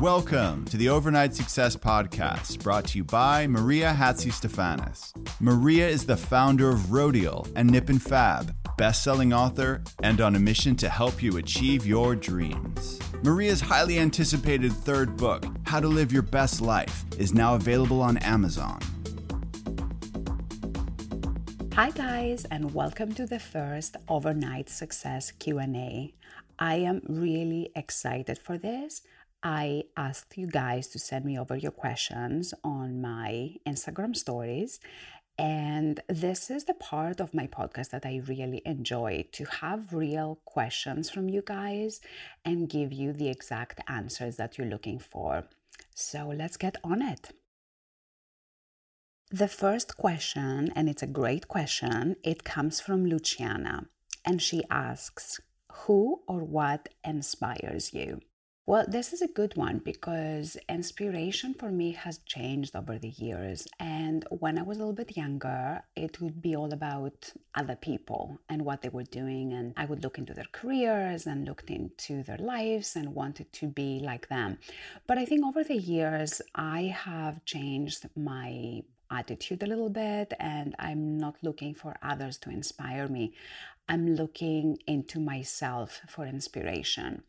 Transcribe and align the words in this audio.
Welcome 0.00 0.64
to 0.66 0.76
the 0.76 0.90
Overnight 0.90 1.34
Success 1.34 1.74
Podcast, 1.74 2.62
brought 2.62 2.84
to 2.84 2.98
you 2.98 3.04
by 3.04 3.48
Maria 3.48 3.92
Hatzistefanis. 3.92 5.12
Maria 5.40 5.88
is 5.88 6.06
the 6.06 6.16
founder 6.16 6.68
of 6.68 6.78
Rodial 6.92 7.50
and 7.56 7.68
Nip 7.68 7.88
and 7.88 8.00
Fab, 8.00 8.54
best-selling 8.76 9.32
author, 9.32 9.82
and 10.04 10.20
on 10.20 10.36
a 10.36 10.38
mission 10.38 10.76
to 10.76 10.88
help 10.88 11.20
you 11.20 11.38
achieve 11.38 11.84
your 11.84 12.14
dreams. 12.14 13.00
Maria's 13.24 13.60
highly 13.60 13.98
anticipated 13.98 14.70
third 14.72 15.16
book, 15.16 15.44
How 15.64 15.80
to 15.80 15.88
Live 15.88 16.12
Your 16.12 16.22
Best 16.22 16.60
Life, 16.60 17.04
is 17.18 17.34
now 17.34 17.56
available 17.56 18.00
on 18.00 18.18
Amazon. 18.18 18.78
Hi 21.74 21.90
guys 21.90 22.44
and 22.52 22.72
welcome 22.72 23.14
to 23.14 23.26
the 23.26 23.40
first 23.40 23.96
Overnight 24.08 24.68
Success 24.68 25.32
Q&A. 25.32 26.14
I 26.60 26.74
am 26.76 27.02
really 27.08 27.70
excited 27.74 28.38
for 28.38 28.58
this 28.58 29.02
I 29.42 29.84
asked 29.96 30.36
you 30.36 30.48
guys 30.48 30.88
to 30.88 30.98
send 30.98 31.24
me 31.24 31.38
over 31.38 31.56
your 31.56 31.70
questions 31.70 32.52
on 32.64 33.00
my 33.00 33.54
Instagram 33.66 34.16
stories. 34.16 34.80
And 35.38 36.00
this 36.08 36.50
is 36.50 36.64
the 36.64 36.74
part 36.74 37.20
of 37.20 37.32
my 37.32 37.46
podcast 37.46 37.90
that 37.90 38.04
I 38.04 38.22
really 38.26 38.60
enjoy 38.66 39.26
to 39.32 39.44
have 39.44 39.94
real 39.94 40.40
questions 40.44 41.08
from 41.08 41.28
you 41.28 41.42
guys 41.46 42.00
and 42.44 42.68
give 42.68 42.92
you 42.92 43.12
the 43.12 43.28
exact 43.28 43.80
answers 43.86 44.36
that 44.36 44.58
you're 44.58 44.66
looking 44.66 44.98
for. 44.98 45.44
So 45.94 46.32
let's 46.34 46.56
get 46.56 46.76
on 46.82 47.02
it. 47.02 47.30
The 49.30 49.46
first 49.46 49.96
question, 49.96 50.72
and 50.74 50.88
it's 50.88 51.02
a 51.02 51.06
great 51.06 51.46
question, 51.46 52.16
it 52.24 52.42
comes 52.42 52.80
from 52.80 53.06
Luciana. 53.06 53.86
And 54.24 54.42
she 54.42 54.64
asks, 54.70 55.40
Who 55.84 56.22
or 56.26 56.42
what 56.42 56.88
inspires 57.04 57.94
you? 57.94 58.20
Well, 58.68 58.84
this 58.86 59.14
is 59.14 59.22
a 59.22 59.28
good 59.28 59.56
one 59.56 59.78
because 59.78 60.58
inspiration 60.68 61.54
for 61.54 61.70
me 61.70 61.92
has 61.92 62.18
changed 62.26 62.76
over 62.76 62.98
the 62.98 63.14
years. 63.16 63.66
And 63.80 64.26
when 64.28 64.58
I 64.58 64.62
was 64.62 64.76
a 64.76 64.80
little 64.80 64.92
bit 64.92 65.16
younger, 65.16 65.80
it 65.96 66.20
would 66.20 66.42
be 66.42 66.54
all 66.54 66.74
about 66.74 67.32
other 67.54 67.76
people 67.76 68.38
and 68.50 68.66
what 68.66 68.82
they 68.82 68.90
were 68.90 69.04
doing. 69.04 69.54
And 69.54 69.72
I 69.78 69.86
would 69.86 70.02
look 70.02 70.18
into 70.18 70.34
their 70.34 70.52
careers 70.52 71.26
and 71.26 71.46
looked 71.46 71.70
into 71.70 72.22
their 72.22 72.36
lives 72.36 72.94
and 72.94 73.14
wanted 73.14 73.50
to 73.54 73.68
be 73.68 74.00
like 74.04 74.28
them. 74.28 74.58
But 75.06 75.16
I 75.16 75.24
think 75.24 75.46
over 75.46 75.64
the 75.64 75.78
years, 75.78 76.42
I 76.54 76.94
have 76.94 77.42
changed 77.46 78.06
my 78.16 78.82
attitude 79.10 79.62
a 79.62 79.66
little 79.66 79.88
bit 79.88 80.34
and 80.38 80.76
I'm 80.78 81.16
not 81.16 81.36
looking 81.40 81.72
for 81.72 81.96
others 82.02 82.36
to 82.40 82.50
inspire 82.50 83.08
me. 83.08 83.32
I'm 83.88 84.14
looking 84.14 84.76
into 84.86 85.20
myself 85.20 86.02
for 86.06 86.26
inspiration. 86.26 87.22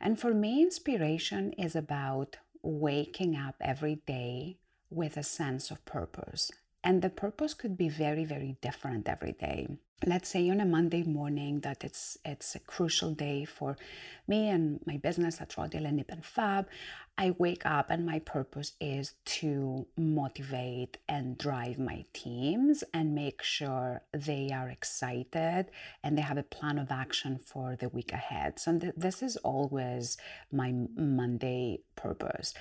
And 0.00 0.18
for 0.18 0.34
me, 0.34 0.62
inspiration 0.62 1.52
is 1.52 1.76
about 1.76 2.36
waking 2.62 3.36
up 3.36 3.56
every 3.60 3.96
day 4.06 4.58
with 4.90 5.16
a 5.16 5.22
sense 5.22 5.70
of 5.70 5.84
purpose. 5.84 6.50
And 6.82 7.00
the 7.00 7.10
purpose 7.10 7.54
could 7.54 7.76
be 7.76 7.88
very, 7.88 8.24
very 8.24 8.56
different 8.60 9.08
every 9.08 9.32
day 9.32 9.68
let's 10.06 10.28
say 10.28 10.50
on 10.50 10.60
a 10.60 10.66
Monday 10.66 11.02
morning 11.02 11.60
that 11.60 11.84
it's 11.84 12.18
it's 12.24 12.54
a 12.54 12.58
crucial 12.60 13.12
day 13.12 13.44
for 13.44 13.76
me 14.26 14.48
and 14.48 14.80
my 14.86 14.96
business 14.96 15.40
at 15.40 15.50
Rodial 15.50 15.86
and 15.86 15.96
Nip 15.96 16.10
and 16.10 16.24
Fab, 16.24 16.66
I 17.16 17.30
wake 17.38 17.64
up 17.64 17.90
and 17.90 18.04
my 18.04 18.18
purpose 18.18 18.72
is 18.80 19.14
to 19.26 19.86
motivate 19.96 20.98
and 21.08 21.38
drive 21.38 21.78
my 21.78 22.04
teams 22.12 22.82
and 22.92 23.14
make 23.14 23.40
sure 23.40 24.02
they 24.12 24.50
are 24.52 24.68
excited 24.68 25.66
and 26.02 26.18
they 26.18 26.22
have 26.22 26.38
a 26.38 26.42
plan 26.42 26.76
of 26.76 26.90
action 26.90 27.38
for 27.38 27.76
the 27.76 27.88
week 27.88 28.12
ahead. 28.12 28.58
So 28.58 28.78
th- 28.78 28.94
this 28.96 29.22
is 29.22 29.36
always 29.38 30.16
my 30.50 30.74
Monday 30.96 31.82
purpose. 31.94 32.52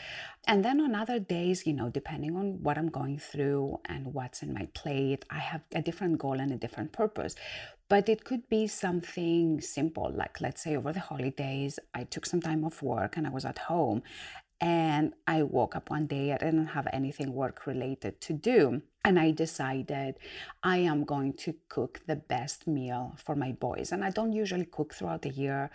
And 0.45 0.63
then 0.63 0.79
on 0.81 0.93
other 0.93 1.17
days, 1.17 1.65
you 1.65 1.73
know, 1.73 1.89
depending 1.89 2.35
on 2.35 2.61
what 2.61 2.77
I'm 2.77 2.89
going 2.89 3.17
through 3.17 3.79
and 3.85 4.13
what's 4.13 4.43
in 4.43 4.53
my 4.53 4.67
plate, 4.75 5.25
I 5.31 5.39
have 5.39 5.61
a 5.73 5.81
different 5.81 6.19
goal 6.19 6.39
and 6.39 6.51
a 6.51 6.57
different 6.57 6.91
purpose. 6.91 7.32
But 7.89 8.09
it 8.09 8.23
could 8.23 8.47
be 8.49 8.67
something 8.67 9.61
simple, 9.61 10.11
like 10.11 10.41
let's 10.41 10.63
say 10.63 10.75
over 10.75 10.93
the 10.93 10.99
holidays, 10.99 11.79
I 11.93 12.05
took 12.05 12.25
some 12.25 12.41
time 12.41 12.63
off 12.63 12.81
work 12.81 13.17
and 13.17 13.27
I 13.27 13.29
was 13.29 13.45
at 13.45 13.59
home 13.59 14.01
and 14.63 15.13
I 15.27 15.43
woke 15.43 15.75
up 15.75 15.89
one 15.89 16.07
day, 16.07 16.31
I 16.31 16.37
didn't 16.37 16.67
have 16.67 16.87
anything 16.93 17.33
work 17.33 17.67
related 17.67 18.21
to 18.21 18.33
do. 18.33 18.81
And 19.03 19.19
I 19.19 19.31
decided 19.31 20.15
I 20.63 20.77
am 20.77 21.03
going 21.03 21.33
to 21.43 21.53
cook 21.67 21.99
the 22.07 22.15
best 22.15 22.65
meal 22.65 23.17
for 23.17 23.35
my 23.35 23.51
boys. 23.51 23.91
And 23.91 24.05
I 24.05 24.09
don't 24.09 24.31
usually 24.31 24.63
cook 24.63 24.93
throughout 24.93 25.23
the 25.23 25.31
year. 25.31 25.69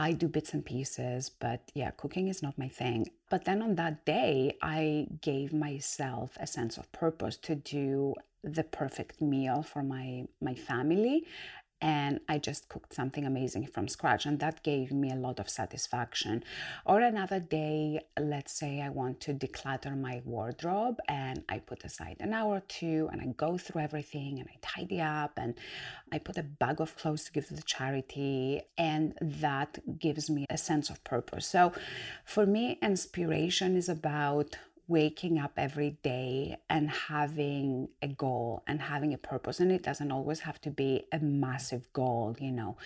I 0.00 0.12
do 0.12 0.28
bits 0.28 0.54
and 0.54 0.64
pieces, 0.64 1.28
but 1.28 1.60
yeah, 1.74 1.90
cooking 1.90 2.28
is 2.28 2.42
not 2.42 2.56
my 2.56 2.68
thing. 2.68 3.10
But 3.28 3.44
then 3.44 3.60
on 3.60 3.74
that 3.74 4.06
day, 4.06 4.56
I 4.62 5.08
gave 5.20 5.52
myself 5.52 6.38
a 6.40 6.46
sense 6.46 6.78
of 6.78 6.90
purpose 6.90 7.36
to 7.48 7.54
do 7.54 8.14
the 8.42 8.64
perfect 8.64 9.20
meal 9.20 9.62
for 9.62 9.82
my 9.82 10.24
my 10.40 10.54
family 10.54 11.26
and 11.80 12.20
I 12.28 12.38
just 12.38 12.68
cooked 12.68 12.94
something 12.94 13.24
amazing 13.24 13.66
from 13.66 13.88
scratch. 13.88 14.26
And 14.26 14.38
that 14.40 14.62
gave 14.62 14.92
me 14.92 15.10
a 15.10 15.16
lot 15.16 15.38
of 15.40 15.48
satisfaction. 15.48 16.44
Or 16.84 17.00
another 17.00 17.40
day, 17.40 18.00
let's 18.18 18.52
say 18.52 18.82
I 18.82 18.90
want 18.90 19.20
to 19.20 19.34
declutter 19.34 19.98
my 19.98 20.22
wardrobe 20.24 20.98
and 21.08 21.42
I 21.48 21.58
put 21.58 21.84
aside 21.84 22.16
an 22.20 22.34
hour 22.34 22.56
or 22.56 22.62
two 22.68 23.08
and 23.12 23.20
I 23.20 23.26
go 23.36 23.56
through 23.56 23.82
everything 23.82 24.38
and 24.40 24.48
I 24.48 24.56
tidy 24.60 25.00
up 25.00 25.32
and 25.36 25.54
I 26.12 26.18
put 26.18 26.36
a 26.36 26.42
bag 26.42 26.80
of 26.80 26.96
clothes 26.96 27.24
to 27.24 27.32
give 27.32 27.48
to 27.48 27.54
the 27.54 27.62
charity. 27.62 28.62
And 28.76 29.16
that 29.20 29.78
gives 29.98 30.28
me 30.28 30.46
a 30.50 30.58
sense 30.58 30.90
of 30.90 31.02
purpose. 31.04 31.46
So 31.46 31.72
for 32.24 32.44
me, 32.46 32.78
inspiration 32.82 33.76
is 33.76 33.88
about 33.88 34.56
waking 34.90 35.38
up 35.38 35.52
every 35.56 35.92
day 36.02 36.58
and 36.68 36.90
having 36.90 37.88
a 38.02 38.08
goal 38.08 38.62
and 38.66 38.80
having 38.80 39.14
a 39.14 39.18
purpose. 39.18 39.60
And 39.60 39.70
it 39.72 39.82
doesn't 39.82 40.12
always 40.12 40.40
have 40.40 40.60
to 40.62 40.70
be 40.70 41.04
a 41.12 41.18
massive 41.20 41.90
goal 41.92 42.36
you 42.40 42.52
know 42.52 42.76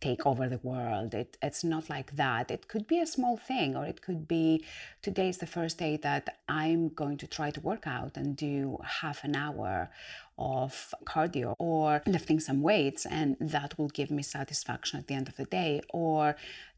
take 0.00 0.26
over 0.26 0.48
the 0.48 0.60
world. 0.62 1.14
It, 1.14 1.36
it's 1.42 1.64
not 1.64 1.90
like 1.90 2.14
that. 2.16 2.50
It 2.50 2.68
could 2.68 2.86
be 2.86 3.00
a 3.00 3.06
small 3.06 3.36
thing 3.36 3.74
or 3.76 3.84
it 3.84 4.02
could 4.02 4.28
be 4.28 4.64
today 5.02 5.28
is 5.28 5.38
the 5.38 5.46
first 5.46 5.78
day 5.78 5.96
that 5.98 6.38
i'm 6.48 6.88
going 6.88 7.16
to 7.16 7.26
try 7.26 7.50
to 7.50 7.60
work 7.60 7.86
out 7.86 8.16
and 8.16 8.36
do 8.36 8.78
half 9.00 9.24
an 9.24 9.34
hour 9.36 9.90
of 10.38 10.94
cardio 11.04 11.54
or 11.58 12.02
lifting 12.06 12.40
some 12.40 12.60
weights 12.62 13.06
and 13.06 13.36
that 13.40 13.78
will 13.78 13.88
give 13.88 14.10
me 14.10 14.22
satisfaction 14.22 14.98
at 14.98 15.06
the 15.06 15.14
end 15.14 15.28
of 15.28 15.36
the 15.36 15.44
day. 15.44 15.80
Or 15.90 16.36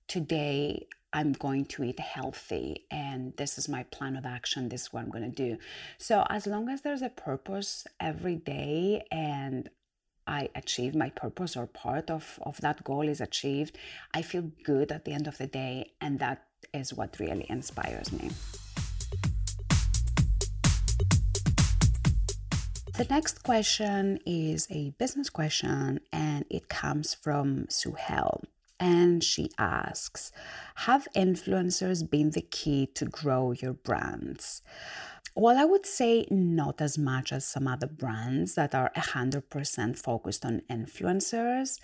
today 0.09 0.87
I'm 1.17 1.33
going 1.33 1.65
to 1.65 1.83
eat 1.83 1.99
healthy 1.99 2.85
and 2.91 3.35
this 3.39 3.57
is 3.57 3.71
my 3.71 3.85
plan 3.85 4.17
of 4.17 4.27
action. 4.27 4.69
This 4.69 4.83
is 4.83 4.93
what 4.93 5.03
I'm 5.03 5.09
going 5.09 5.25
to 5.25 5.35
do. 5.49 5.57
So, 5.97 6.27
as 6.29 6.47
long 6.47 6.69
as 6.69 6.83
there's 6.83 7.01
a 7.01 7.09
purpose 7.09 7.87
every 7.99 8.37
day 8.37 9.03
and 9.11 9.71
I 10.27 10.51
achieve 10.55 10.95
my 10.95 11.09
purpose 11.09 11.57
or 11.57 11.67
part 11.69 12.11
of, 12.11 12.39
of 12.43 12.61
that 12.61 12.85
goal 12.85 13.09
is 13.09 13.23
achieved, 13.23 13.79
I 14.13 14.21
feel 14.21 14.51
good 14.63 14.93
at 14.93 15.07
the 15.07 15.13
end 15.13 15.27
of 15.27 15.39
the 15.39 15.47
day 15.47 15.93
and 16.03 16.19
that 16.19 16.45
is 16.75 16.93
what 16.93 17.19
really 17.19 17.47
inspires 17.49 18.13
me. 18.13 18.29
The 22.93 23.07
next 23.09 23.43
question 23.43 24.21
is 24.27 24.69
a 24.71 24.91
business 24.99 25.31
question 25.31 26.01
and 26.13 26.45
it 26.51 26.69
comes 26.69 27.15
from 27.15 27.69
Suhel. 27.69 28.43
And 28.79 29.25
she 29.25 29.51
asks 29.59 30.33
Have 30.87 31.09
influencers 31.15 32.09
been 32.09 32.31
the 32.31 32.43
key 32.43 32.87
to 32.95 33.07
grow 33.07 33.53
your 33.53 33.73
brands? 33.73 34.63
Well, 35.39 35.59
I 35.59 35.67
would 35.67 35.85
say 35.85 36.27
not 36.31 36.81
as 36.81 36.97
much 36.97 37.31
as 37.31 37.45
some 37.45 37.69
other 37.69 37.87
brands 37.87 38.55
that 38.55 38.75
are 38.75 38.91
100% 38.97 39.99
focused 39.99 40.47
on 40.47 40.63
influencers. 40.71 41.79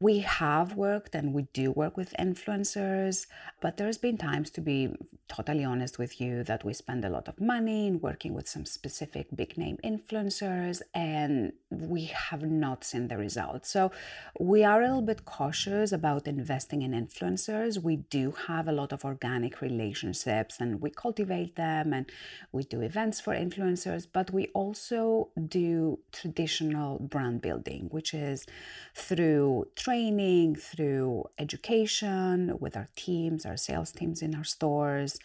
We 0.00 0.20
have 0.20 0.76
worked 0.76 1.16
and 1.16 1.34
we 1.34 1.48
do 1.52 1.72
work 1.72 1.96
with 1.96 2.14
influencers, 2.20 3.26
but 3.60 3.78
there's 3.78 3.98
been 3.98 4.16
times, 4.16 4.48
to 4.50 4.60
be 4.60 4.94
totally 5.26 5.64
honest 5.64 5.98
with 5.98 6.20
you, 6.20 6.44
that 6.44 6.64
we 6.64 6.72
spend 6.72 7.04
a 7.04 7.08
lot 7.08 7.26
of 7.26 7.40
money 7.40 7.88
in 7.88 8.00
working 8.00 8.32
with 8.32 8.48
some 8.48 8.64
specific 8.64 9.26
big 9.34 9.58
name 9.58 9.76
influencers 9.82 10.82
and 10.94 11.52
we 11.70 12.04
have 12.04 12.42
not 12.42 12.84
seen 12.84 13.08
the 13.08 13.18
results. 13.18 13.70
So 13.70 13.90
we 14.38 14.62
are 14.62 14.80
a 14.80 14.86
little 14.86 15.02
bit 15.02 15.24
cautious 15.24 15.90
about 15.90 16.28
investing 16.28 16.82
in 16.82 16.92
influencers. 16.92 17.82
We 17.82 17.96
do 17.96 18.32
have 18.46 18.68
a 18.68 18.72
lot 18.72 18.92
of 18.92 19.04
organic 19.04 19.60
relationships 19.60 20.58
and 20.60 20.80
we 20.80 20.90
cultivate 20.90 21.56
them 21.56 21.92
and 21.92 22.06
we 22.52 22.62
do 22.62 22.82
events 22.82 23.20
for 23.20 23.34
influencers, 23.34 24.06
but 24.10 24.32
we 24.32 24.46
also 24.54 25.30
do 25.48 25.98
traditional 26.12 27.00
brand 27.00 27.42
building, 27.42 27.88
which 27.90 28.14
is 28.14 28.46
through 28.94 29.66
training, 29.88 30.54
through 30.54 31.24
education 31.38 32.54
with 32.60 32.76
our 32.76 32.90
teams, 32.94 33.46
our 33.46 33.56
sales 33.56 33.90
teams 33.90 34.20
in 34.20 34.34
our 34.34 34.44
stores, 34.44 35.18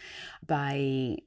by 0.48 1.18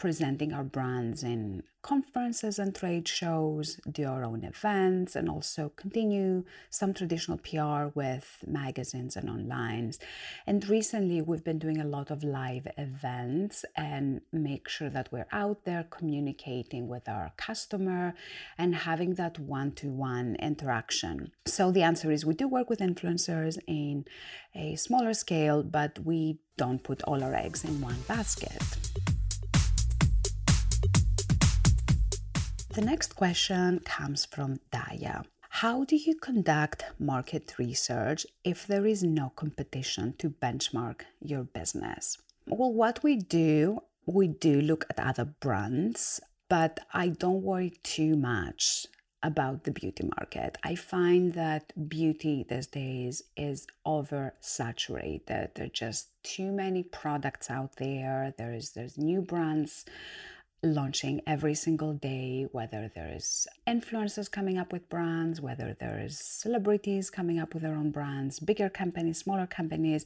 presenting 0.00 0.54
our 0.54 0.64
brands 0.64 1.22
in 1.22 1.62
conferences 1.82 2.58
and 2.58 2.74
trade 2.74 3.06
shows, 3.06 3.78
do 3.90 4.06
our 4.06 4.24
own 4.24 4.44
events, 4.44 5.14
and 5.14 5.28
also 5.28 5.70
continue 5.76 6.42
some 6.70 6.94
traditional 6.94 7.36
PR 7.36 7.92
with 7.94 8.42
magazines 8.46 9.14
and 9.14 9.28
online. 9.28 9.92
And 10.46 10.66
recently, 10.68 11.20
we've 11.20 11.44
been 11.44 11.58
doing 11.58 11.80
a 11.80 11.84
lot 11.84 12.10
of 12.10 12.24
live 12.24 12.66
events 12.78 13.66
and 13.76 14.22
make 14.32 14.68
sure 14.68 14.88
that 14.88 15.12
we're 15.12 15.28
out 15.32 15.64
there 15.64 15.84
communicating 15.90 16.88
with 16.88 17.06
our 17.06 17.32
customer 17.36 18.14
and 18.56 18.74
having 18.74 19.14
that 19.14 19.38
one 19.38 19.72
to 19.72 19.88
one 19.88 20.34
interaction. 20.36 21.32
So, 21.46 21.70
the 21.70 21.82
answer 21.82 22.10
is 22.10 22.24
we 22.24 22.34
do 22.34 22.48
work 22.48 22.70
with 22.70 22.80
influencers 22.80 23.58
in 23.66 24.06
a 24.54 24.76
smaller 24.76 25.12
scale, 25.12 25.62
but 25.62 25.98
we 25.98 26.38
don't 26.56 26.82
put 26.82 27.02
all 27.02 27.22
our 27.22 27.34
eggs 27.34 27.64
in 27.64 27.82
one 27.82 28.00
basket. 28.08 28.62
The 32.72 32.82
next 32.82 33.16
question 33.16 33.80
comes 33.80 34.24
from 34.24 34.60
Daya. 34.72 35.24
How 35.48 35.82
do 35.82 35.96
you 35.96 36.14
conduct 36.14 36.84
market 37.00 37.58
research 37.58 38.24
if 38.44 38.64
there 38.64 38.86
is 38.86 39.02
no 39.02 39.32
competition 39.34 40.14
to 40.18 40.30
benchmark 40.30 41.00
your 41.20 41.42
business? 41.42 42.18
Well, 42.46 42.72
what 42.72 43.02
we 43.02 43.16
do, 43.16 43.80
we 44.06 44.28
do 44.28 44.60
look 44.60 44.84
at 44.88 45.00
other 45.00 45.24
brands, 45.24 46.20
but 46.48 46.78
I 46.94 47.08
don't 47.08 47.42
worry 47.42 47.70
too 47.82 48.14
much 48.14 48.86
about 49.20 49.64
the 49.64 49.72
beauty 49.72 50.08
market. 50.16 50.56
I 50.62 50.76
find 50.76 51.34
that 51.34 51.72
beauty 51.88 52.46
these 52.48 52.68
days 52.68 53.24
is 53.36 53.66
oversaturated. 53.84 55.54
There 55.54 55.66
are 55.66 55.68
just 55.68 56.10
too 56.22 56.52
many 56.52 56.84
products 56.84 57.50
out 57.50 57.76
there. 57.76 58.32
There's 58.38 58.70
there's 58.70 58.96
new 58.96 59.22
brands 59.22 59.84
launching 60.62 61.22
every 61.26 61.54
single 61.54 61.94
day, 61.94 62.46
whether 62.52 62.90
there's 62.94 63.46
influencers 63.66 64.30
coming 64.30 64.58
up 64.58 64.72
with 64.72 64.88
brands, 64.88 65.40
whether 65.40 65.76
there's 65.78 66.18
celebrities 66.18 67.08
coming 67.08 67.38
up 67.38 67.54
with 67.54 67.62
their 67.62 67.74
own 67.74 67.90
brands, 67.90 68.40
bigger 68.40 68.68
companies, 68.68 69.18
smaller 69.18 69.46
companies, 69.46 70.04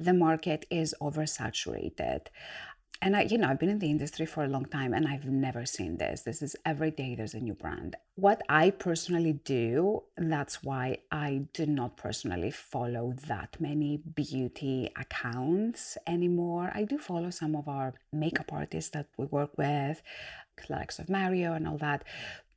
the 0.00 0.12
market 0.12 0.66
is 0.70 0.94
oversaturated 1.00 2.26
and 3.02 3.16
I, 3.16 3.22
you 3.22 3.36
know, 3.36 3.48
I've 3.48 3.58
been 3.58 3.68
in 3.68 3.80
the 3.80 3.90
industry 3.90 4.26
for 4.26 4.44
a 4.44 4.48
long 4.48 4.64
time 4.64 4.94
and 4.94 5.08
I've 5.08 5.24
never 5.24 5.66
seen 5.66 5.96
this. 5.96 6.22
This 6.22 6.40
is 6.40 6.54
every 6.64 6.92
day 6.92 7.16
there's 7.16 7.34
a 7.34 7.40
new 7.40 7.52
brand. 7.52 7.96
What 8.14 8.40
I 8.48 8.70
personally 8.70 9.32
do, 9.32 10.04
that's 10.16 10.62
why 10.62 10.98
I 11.10 11.46
do 11.52 11.66
not 11.66 11.96
personally 11.96 12.52
follow 12.52 13.14
that 13.26 13.56
many 13.58 13.96
beauty 13.96 14.88
accounts 14.96 15.98
anymore. 16.06 16.70
I 16.72 16.84
do 16.84 16.96
follow 16.96 17.30
some 17.30 17.56
of 17.56 17.66
our 17.66 17.94
makeup 18.12 18.52
artists 18.52 18.90
that 18.90 19.08
we 19.18 19.26
work 19.26 19.58
with, 19.58 20.00
likes 20.68 21.00
of 21.00 21.10
Mario 21.10 21.54
and 21.54 21.66
all 21.66 21.78
that. 21.78 22.04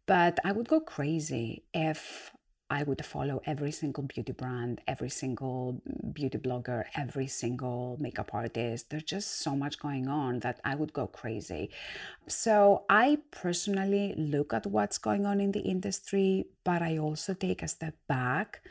But 0.05 0.39
I 0.45 0.51
would 0.51 0.67
go 0.67 0.79
crazy 0.79 1.63
if 1.73 2.31
I 2.69 2.81
would 2.83 3.05
follow 3.05 3.41
every 3.45 3.71
single 3.71 4.03
beauty 4.03 4.31
brand, 4.31 4.81
every 4.87 5.09
single 5.09 5.81
beauty 6.13 6.39
blogger, 6.39 6.85
every 6.95 7.27
single 7.27 7.95
makeup 7.99 8.31
artist. 8.33 8.89
There's 8.89 9.03
just 9.03 9.39
so 9.39 9.55
much 9.55 9.77
going 9.79 10.07
on 10.07 10.39
that 10.39 10.61
I 10.65 10.73
would 10.73 10.91
go 10.91 11.05
crazy. 11.05 11.69
So 12.27 12.85
I 12.89 13.19
personally 13.29 14.15
look 14.17 14.51
at 14.51 14.65
what's 14.65 14.97
going 14.97 15.27
on 15.27 15.39
in 15.39 15.51
the 15.51 15.59
industry, 15.59 16.45
but 16.63 16.81
I 16.81 16.97
also 16.97 17.35
take 17.35 17.61
a 17.61 17.67
step 17.67 17.95
back, 18.07 18.61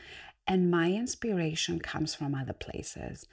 and 0.47 0.71
my 0.71 0.91
inspiration 0.91 1.79
comes 1.79 2.15
from 2.17 2.35
other 2.35 2.53
places. 2.53 3.27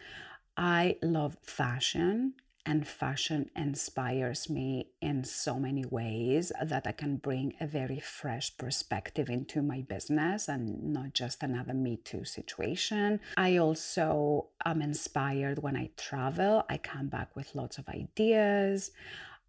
I 0.55 0.97
love 1.01 1.37
fashion 1.41 2.33
and 2.65 2.87
fashion 2.87 3.49
inspires 3.55 4.49
me 4.49 4.87
in 5.01 5.23
so 5.23 5.59
many 5.59 5.83
ways 5.85 6.51
that 6.63 6.85
I 6.85 6.91
can 6.91 7.17
bring 7.17 7.53
a 7.59 7.67
very 7.67 7.99
fresh 7.99 8.55
perspective 8.57 9.29
into 9.29 9.61
my 9.61 9.81
business 9.81 10.47
and 10.47 10.93
not 10.93 11.13
just 11.13 11.43
another 11.43 11.73
Me 11.73 11.97
Too 11.97 12.23
situation. 12.25 13.19
I 13.37 13.57
also 13.57 14.47
am 14.65 14.81
inspired 14.81 15.59
when 15.63 15.75
I 15.75 15.89
travel, 15.97 16.63
I 16.69 16.77
come 16.77 17.07
back 17.07 17.35
with 17.35 17.55
lots 17.55 17.77
of 17.77 17.89
ideas. 17.89 18.91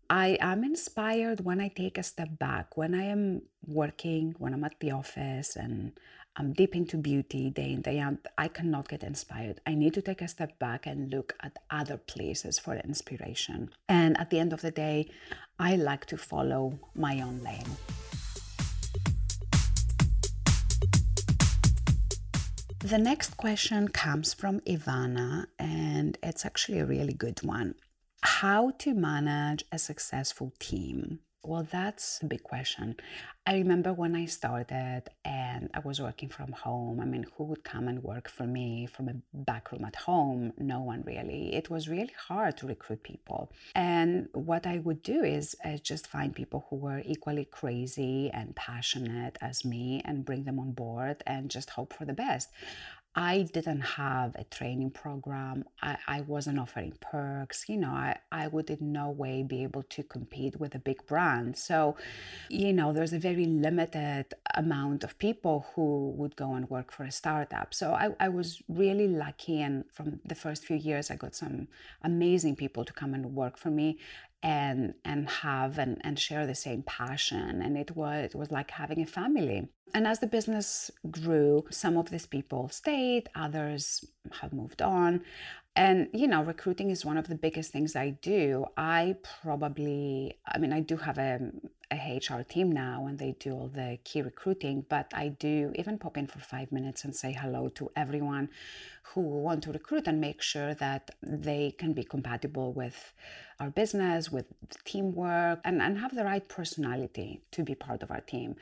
I 0.08 0.36
am 0.40 0.64
inspired 0.64 1.44
when 1.44 1.60
I 1.60 1.68
take 1.68 1.96
a 1.96 2.02
step 2.02 2.38
back, 2.38 2.76
when 2.76 2.94
I 2.94 3.04
am 3.04 3.42
working, 3.66 4.34
when 4.38 4.52
I'm 4.52 4.64
at 4.64 4.78
the 4.80 4.90
office 4.90 5.56
and 5.56 5.92
I'm 6.34 6.54
deep 6.54 6.74
into 6.74 6.96
beauty 6.96 7.50
day 7.50 7.72
in, 7.72 7.82
day 7.82 7.98
out. 7.98 8.16
I 8.38 8.48
cannot 8.48 8.88
get 8.88 9.02
inspired. 9.02 9.60
I 9.66 9.74
need 9.74 9.92
to 9.94 10.00
take 10.00 10.22
a 10.22 10.28
step 10.28 10.58
back 10.58 10.86
and 10.86 11.10
look 11.10 11.34
at 11.40 11.58
other 11.70 11.98
places 11.98 12.58
for 12.58 12.74
inspiration. 12.74 13.68
And 13.86 14.18
at 14.18 14.30
the 14.30 14.38
end 14.38 14.54
of 14.54 14.62
the 14.62 14.70
day, 14.70 15.10
I 15.58 15.76
like 15.76 16.06
to 16.06 16.16
follow 16.16 16.78
my 16.94 17.20
own 17.20 17.42
lane. 17.42 17.76
The 22.78 22.98
next 22.98 23.36
question 23.36 23.88
comes 23.88 24.32
from 24.32 24.60
Ivana, 24.60 25.48
and 25.58 26.16
it's 26.22 26.46
actually 26.46 26.78
a 26.78 26.86
really 26.86 27.12
good 27.12 27.42
one. 27.42 27.74
How 28.22 28.70
to 28.78 28.94
manage 28.94 29.66
a 29.70 29.78
successful 29.78 30.54
team? 30.58 31.20
Well, 31.44 31.66
that's 31.68 32.20
a 32.22 32.26
big 32.26 32.44
question. 32.44 32.94
I 33.44 33.54
remember 33.54 33.92
when 33.92 34.14
I 34.14 34.26
started 34.26 35.02
and 35.24 35.68
I 35.74 35.80
was 35.80 36.00
working 36.00 36.28
from 36.28 36.52
home. 36.52 37.00
I 37.00 37.04
mean, 37.04 37.26
who 37.36 37.42
would 37.44 37.64
come 37.64 37.88
and 37.88 38.00
work 38.04 38.28
for 38.28 38.44
me 38.46 38.86
from 38.86 39.08
a 39.08 39.14
back 39.34 39.72
room 39.72 39.84
at 39.84 39.96
home? 39.96 40.52
No 40.56 40.82
one 40.82 41.02
really. 41.04 41.52
It 41.52 41.68
was 41.68 41.88
really 41.88 42.12
hard 42.28 42.58
to 42.58 42.68
recruit 42.68 43.02
people. 43.02 43.50
And 43.74 44.28
what 44.34 44.68
I 44.68 44.78
would 44.78 45.02
do 45.02 45.24
is 45.24 45.56
uh, 45.64 45.78
just 45.78 46.06
find 46.06 46.32
people 46.32 46.64
who 46.70 46.76
were 46.76 47.02
equally 47.04 47.46
crazy 47.46 48.30
and 48.32 48.54
passionate 48.54 49.36
as 49.40 49.64
me 49.64 50.00
and 50.04 50.24
bring 50.24 50.44
them 50.44 50.60
on 50.60 50.70
board 50.70 51.24
and 51.26 51.50
just 51.50 51.70
hope 51.70 51.92
for 51.92 52.04
the 52.04 52.12
best. 52.12 52.50
I 53.14 53.42
didn't 53.52 53.82
have 53.82 54.34
a 54.36 54.44
training 54.44 54.90
program. 54.90 55.64
I, 55.82 55.98
I 56.08 56.20
wasn't 56.22 56.58
offering 56.58 56.94
perks. 57.00 57.68
You 57.68 57.76
know, 57.76 57.90
I, 57.90 58.16
I 58.30 58.48
would 58.48 58.70
in 58.70 58.92
no 58.92 59.10
way 59.10 59.42
be 59.42 59.62
able 59.64 59.82
to 59.82 60.02
compete 60.02 60.58
with 60.58 60.74
a 60.74 60.78
big 60.78 61.06
brand. 61.06 61.58
So, 61.58 61.96
you 62.48 62.72
know, 62.72 62.94
there's 62.94 63.12
a 63.12 63.18
very 63.18 63.44
limited 63.44 64.32
amount 64.54 65.04
of 65.04 65.18
people 65.18 65.66
who 65.74 66.14
would 66.16 66.36
go 66.36 66.54
and 66.54 66.70
work 66.70 66.90
for 66.90 67.04
a 67.04 67.12
startup. 67.12 67.74
So 67.74 67.92
I, 67.92 68.14
I 68.18 68.30
was 68.30 68.62
really 68.68 69.08
lucky. 69.08 69.60
And 69.60 69.84
from 69.92 70.20
the 70.24 70.34
first 70.34 70.64
few 70.64 70.76
years, 70.76 71.10
I 71.10 71.16
got 71.16 71.34
some 71.34 71.68
amazing 72.02 72.56
people 72.56 72.84
to 72.86 72.94
come 72.94 73.12
and 73.12 73.34
work 73.34 73.58
for 73.58 73.70
me 73.70 73.98
and 74.42 74.94
and 75.04 75.28
have 75.28 75.78
and, 75.78 76.00
and 76.02 76.18
share 76.18 76.46
the 76.46 76.54
same 76.54 76.82
passion 76.82 77.62
and 77.62 77.78
it 77.78 77.94
was 77.96 78.24
it 78.26 78.34
was 78.34 78.50
like 78.50 78.70
having 78.70 79.00
a 79.00 79.06
family. 79.06 79.68
And 79.94 80.06
as 80.06 80.20
the 80.20 80.26
business 80.26 80.90
grew 81.10 81.64
some 81.70 81.96
of 81.96 82.10
these 82.10 82.26
people 82.26 82.68
stayed 82.70 83.28
others 83.34 84.04
have 84.40 84.52
moved 84.52 84.82
on 84.82 85.22
and 85.74 86.08
you 86.12 86.26
know 86.26 86.42
recruiting 86.42 86.90
is 86.90 87.04
one 87.04 87.16
of 87.16 87.28
the 87.28 87.34
biggest 87.34 87.72
things 87.72 87.96
i 87.96 88.10
do 88.10 88.66
i 88.76 89.14
probably 89.42 90.34
i 90.46 90.58
mean 90.58 90.72
i 90.72 90.80
do 90.80 90.96
have 90.96 91.18
a, 91.18 91.40
a 91.92 92.18
HR 92.18 92.42
team 92.42 92.72
now 92.72 93.06
and 93.06 93.18
they 93.18 93.32
do 93.38 93.52
all 93.52 93.68
the 93.68 93.98
key 94.04 94.22
recruiting, 94.22 94.84
but 94.88 95.12
I 95.14 95.28
do 95.28 95.72
even 95.74 95.98
pop 95.98 96.16
in 96.16 96.26
for 96.26 96.38
five 96.38 96.72
minutes 96.72 97.04
and 97.04 97.14
say 97.14 97.32
hello 97.32 97.68
to 97.70 97.90
everyone 97.94 98.48
who 99.02 99.20
want 99.20 99.62
to 99.64 99.72
recruit 99.72 100.06
and 100.06 100.20
make 100.20 100.40
sure 100.40 100.74
that 100.74 101.10
they 101.22 101.74
can 101.78 101.92
be 101.92 102.04
compatible 102.04 102.72
with 102.72 103.12
our 103.60 103.70
business, 103.70 104.32
with 104.32 104.46
teamwork, 104.84 105.60
and, 105.64 105.82
and 105.82 105.98
have 105.98 106.14
the 106.14 106.24
right 106.24 106.48
personality 106.48 107.42
to 107.50 107.62
be 107.62 107.74
part 107.74 108.02
of 108.02 108.10
our 108.10 108.20
team. 108.20 108.56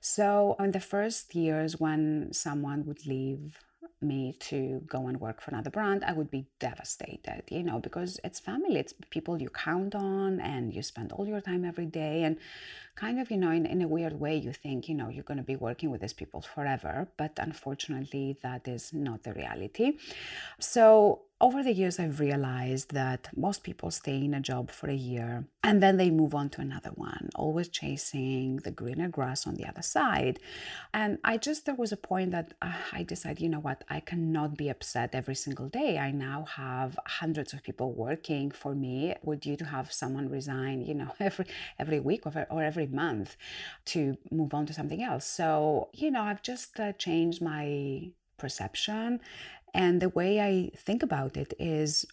So, 0.00 0.56
in 0.58 0.72
the 0.72 0.80
first 0.80 1.34
years, 1.34 1.80
when 1.80 2.32
someone 2.32 2.84
would 2.86 3.06
leave 3.06 3.58
me 4.04 4.36
to 4.40 4.82
go 4.86 5.06
and 5.08 5.20
work 5.20 5.40
for 5.40 5.50
another 5.50 5.70
brand, 5.70 6.04
I 6.04 6.12
would 6.12 6.30
be 6.30 6.46
devastated, 6.58 7.42
you 7.50 7.62
know, 7.62 7.78
because 7.78 8.20
it's 8.22 8.38
family, 8.38 8.78
it's 8.78 8.94
people 9.10 9.40
you 9.40 9.50
count 9.50 9.94
on 9.94 10.40
and 10.40 10.72
you 10.74 10.82
spend 10.82 11.12
all 11.12 11.26
your 11.26 11.40
time 11.40 11.64
every 11.64 11.86
day. 11.86 12.22
And 12.22 12.36
kind 12.94 13.18
of, 13.18 13.30
you 13.30 13.36
know, 13.36 13.50
in, 13.50 13.66
in 13.66 13.82
a 13.82 13.88
weird 13.88 14.20
way, 14.20 14.36
you 14.36 14.52
think, 14.52 14.88
you 14.88 14.94
know, 14.94 15.08
you're 15.08 15.24
going 15.24 15.38
to 15.38 15.44
be 15.44 15.56
working 15.56 15.90
with 15.90 16.00
these 16.00 16.12
people 16.12 16.40
forever. 16.40 17.08
But 17.16 17.32
unfortunately, 17.38 18.36
that 18.42 18.68
is 18.68 18.92
not 18.92 19.24
the 19.24 19.32
reality. 19.32 19.98
So 20.60 21.22
over 21.44 21.62
the 21.62 21.74
years, 21.74 21.98
I've 21.98 22.20
realized 22.20 22.94
that 22.94 23.28
most 23.36 23.64
people 23.64 23.90
stay 23.90 24.24
in 24.24 24.32
a 24.32 24.40
job 24.40 24.70
for 24.70 24.88
a 24.88 24.94
year 24.94 25.44
and 25.62 25.82
then 25.82 25.98
they 25.98 26.10
move 26.10 26.34
on 26.34 26.48
to 26.50 26.62
another 26.62 26.88
one, 26.94 27.28
always 27.34 27.68
chasing 27.68 28.56
the 28.64 28.70
greener 28.70 29.08
grass 29.08 29.46
on 29.46 29.56
the 29.56 29.66
other 29.68 29.82
side. 29.82 30.38
And 30.94 31.18
I 31.22 31.36
just, 31.36 31.66
there 31.66 31.74
was 31.74 31.92
a 31.92 31.98
point 31.98 32.30
that 32.30 32.54
uh, 32.62 32.72
I 32.94 33.02
decided, 33.02 33.42
you 33.42 33.50
know 33.50 33.60
what, 33.60 33.84
I 33.90 34.00
cannot 34.00 34.56
be 34.56 34.70
upset 34.70 35.14
every 35.14 35.34
single 35.34 35.68
day. 35.68 35.98
I 35.98 36.12
now 36.12 36.46
have 36.56 36.98
hundreds 37.06 37.52
of 37.52 37.62
people 37.62 37.92
working 37.92 38.50
for 38.50 38.74
me. 38.74 39.14
Would 39.22 39.44
you 39.44 39.54
to 39.56 39.66
have 39.66 39.92
someone 39.92 40.30
resign, 40.30 40.80
you 40.80 40.94
know, 40.94 41.12
every 41.20 41.44
every 41.78 42.00
week 42.00 42.22
or, 42.24 42.62
every 42.62 42.86
month 42.86 43.36
to 43.92 44.16
move 44.30 44.54
on 44.54 44.64
to 44.64 44.72
something 44.72 45.02
else? 45.02 45.26
So, 45.26 45.90
you 45.92 46.10
know, 46.10 46.22
I've 46.22 46.42
just 46.42 46.80
uh, 46.80 46.92
changed 46.92 47.42
my 47.42 48.12
perception 48.38 49.20
and 49.74 50.00
the 50.00 50.08
way 50.08 50.40
I 50.40 50.70
think 50.76 51.02
about 51.02 51.36
it 51.36 51.52
is 51.58 52.06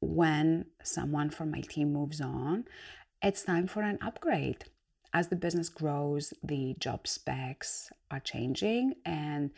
when 0.00 0.66
someone 0.82 1.30
from 1.30 1.50
my 1.50 1.60
team 1.60 1.92
moves 1.92 2.20
on, 2.20 2.64
it's 3.22 3.42
time 3.42 3.66
for 3.66 3.82
an 3.82 3.98
upgrade. 4.00 4.64
As 5.12 5.28
the 5.28 5.36
business 5.36 5.68
grows, 5.68 6.32
the 6.42 6.74
job 6.78 7.06
specs 7.06 7.92
are 8.10 8.18
changing 8.18 8.94
and 9.04 9.50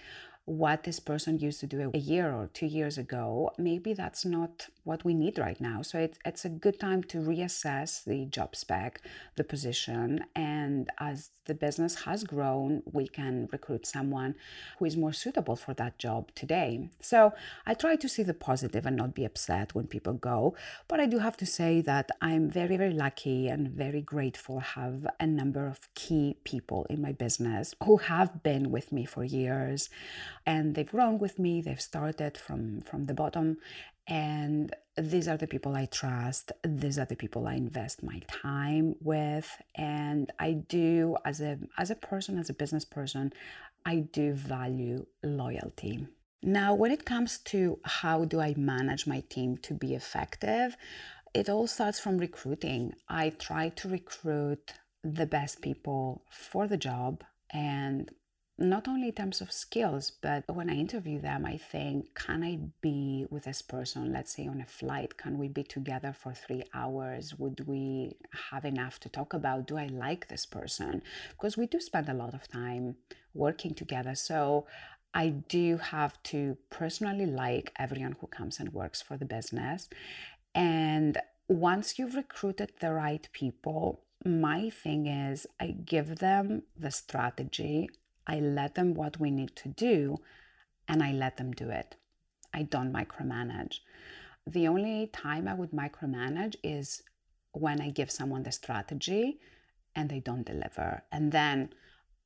what 0.46 0.82
this 0.82 1.00
person 1.00 1.38
used 1.38 1.60
to 1.60 1.66
do 1.66 1.90
a 1.94 1.98
year 1.98 2.30
or 2.30 2.50
two 2.52 2.66
years 2.66 2.98
ago, 2.98 3.50
maybe 3.56 3.94
that's 3.94 4.24
not 4.24 4.68
what 4.84 5.04
we 5.04 5.14
need 5.14 5.38
right 5.38 5.58
now. 5.60 5.80
So 5.80 5.98
it's, 5.98 6.18
it's 6.24 6.44
a 6.44 6.50
good 6.50 6.78
time 6.78 7.02
to 7.04 7.18
reassess 7.18 8.04
the 8.04 8.26
job 8.26 8.54
spec, 8.54 9.00
the 9.36 9.44
position, 9.44 10.24
and 10.36 10.90
as 10.98 11.30
the 11.46 11.54
business 11.54 11.94
has 12.04 12.24
grown, 12.24 12.82
we 12.92 13.06
can 13.06 13.48
recruit 13.52 13.86
someone 13.86 14.34
who 14.78 14.84
is 14.84 14.96
more 14.96 15.12
suitable 15.12 15.56
for 15.56 15.74
that 15.74 15.98
job 15.98 16.30
today. 16.34 16.88
So 17.00 17.32
I 17.66 17.74
try 17.74 17.96
to 17.96 18.08
see 18.08 18.22
the 18.22 18.34
positive 18.34 18.86
and 18.86 18.96
not 18.96 19.14
be 19.14 19.24
upset 19.24 19.74
when 19.74 19.86
people 19.86 20.14
go. 20.14 20.54
But 20.88 21.00
I 21.00 21.06
do 21.06 21.18
have 21.18 21.36
to 21.38 21.46
say 21.46 21.80
that 21.82 22.10
I'm 22.20 22.50
very, 22.50 22.76
very 22.76 22.92
lucky 22.92 23.48
and 23.48 23.68
very 23.68 24.00
grateful 24.00 24.60
have 24.60 25.06
a 25.20 25.26
number 25.26 25.66
of 25.66 25.92
key 25.94 26.36
people 26.44 26.86
in 26.88 27.02
my 27.02 27.12
business 27.12 27.74
who 27.84 27.98
have 27.98 28.42
been 28.42 28.70
with 28.70 28.92
me 28.92 29.04
for 29.04 29.24
years 29.24 29.90
and 30.46 30.74
they've 30.74 30.90
grown 30.90 31.18
with 31.18 31.38
me 31.38 31.60
they've 31.60 31.80
started 31.80 32.36
from 32.36 32.80
from 32.82 33.04
the 33.04 33.14
bottom 33.14 33.56
and 34.06 34.74
these 34.96 35.26
are 35.26 35.36
the 35.36 35.46
people 35.46 35.74
i 35.74 35.86
trust 35.86 36.52
these 36.66 36.98
are 36.98 37.06
the 37.06 37.16
people 37.16 37.46
i 37.46 37.54
invest 37.54 38.02
my 38.02 38.20
time 38.28 38.94
with 39.00 39.50
and 39.74 40.32
i 40.38 40.52
do 40.52 41.16
as 41.24 41.40
a 41.40 41.58
as 41.78 41.90
a 41.90 41.96
person 41.96 42.38
as 42.38 42.50
a 42.50 42.54
business 42.54 42.84
person 42.84 43.32
i 43.86 43.96
do 43.96 44.32
value 44.32 45.04
loyalty. 45.22 46.06
Now 46.42 46.74
when 46.74 46.90
it 46.90 47.06
comes 47.06 47.38
to 47.52 47.78
how 47.84 48.26
do 48.26 48.40
i 48.40 48.54
manage 48.56 49.06
my 49.06 49.20
team 49.28 49.56
to 49.58 49.74
be 49.74 49.94
effective 49.94 50.76
it 51.34 51.48
all 51.48 51.66
starts 51.66 51.98
from 51.98 52.18
recruiting. 52.18 52.94
I 53.08 53.30
try 53.30 53.70
to 53.70 53.88
recruit 53.88 54.74
the 55.02 55.26
best 55.26 55.60
people 55.60 56.24
for 56.30 56.68
the 56.68 56.76
job 56.76 57.24
and 57.52 58.10
not 58.56 58.86
only 58.86 59.08
in 59.08 59.14
terms 59.14 59.40
of 59.40 59.50
skills, 59.50 60.12
but 60.22 60.44
when 60.46 60.70
I 60.70 60.74
interview 60.74 61.20
them, 61.20 61.44
I 61.44 61.56
think, 61.56 62.14
can 62.14 62.44
I 62.44 62.60
be 62.80 63.26
with 63.28 63.44
this 63.44 63.62
person, 63.62 64.12
let's 64.12 64.36
say 64.36 64.46
on 64.46 64.60
a 64.60 64.66
flight? 64.66 65.16
Can 65.16 65.38
we 65.38 65.48
be 65.48 65.64
together 65.64 66.12
for 66.12 66.32
three 66.32 66.62
hours? 66.72 67.34
Would 67.36 67.66
we 67.66 68.16
have 68.50 68.64
enough 68.64 69.00
to 69.00 69.08
talk 69.08 69.34
about? 69.34 69.66
Do 69.66 69.76
I 69.76 69.86
like 69.86 70.28
this 70.28 70.46
person? 70.46 71.02
Because 71.30 71.56
we 71.56 71.66
do 71.66 71.80
spend 71.80 72.08
a 72.08 72.14
lot 72.14 72.32
of 72.32 72.46
time 72.46 72.94
working 73.34 73.74
together. 73.74 74.14
So 74.14 74.66
I 75.12 75.30
do 75.30 75.78
have 75.78 76.22
to 76.24 76.56
personally 76.70 77.26
like 77.26 77.72
everyone 77.76 78.16
who 78.20 78.28
comes 78.28 78.60
and 78.60 78.72
works 78.72 79.02
for 79.02 79.16
the 79.16 79.24
business. 79.24 79.88
And 80.54 81.18
once 81.48 81.98
you've 81.98 82.14
recruited 82.14 82.72
the 82.80 82.92
right 82.92 83.28
people, 83.32 84.04
my 84.24 84.70
thing 84.70 85.06
is 85.06 85.44
I 85.58 85.72
give 85.84 86.20
them 86.20 86.62
the 86.78 86.92
strategy 86.92 87.90
I 88.26 88.40
let 88.40 88.74
them 88.74 88.94
what 88.94 89.20
we 89.20 89.30
need 89.30 89.54
to 89.56 89.68
do 89.68 90.18
and 90.88 91.02
I 91.02 91.12
let 91.12 91.36
them 91.36 91.52
do 91.52 91.70
it. 91.70 91.96
I 92.52 92.62
don't 92.62 92.92
micromanage. 92.92 93.78
The 94.46 94.68
only 94.68 95.08
time 95.08 95.48
I 95.48 95.54
would 95.54 95.70
micromanage 95.70 96.56
is 96.62 97.02
when 97.52 97.80
I 97.80 97.90
give 97.90 98.10
someone 98.10 98.42
the 98.42 98.52
strategy 98.52 99.40
and 99.94 100.08
they 100.08 100.20
don't 100.20 100.46
deliver. 100.46 101.02
And 101.10 101.32
then 101.32 101.70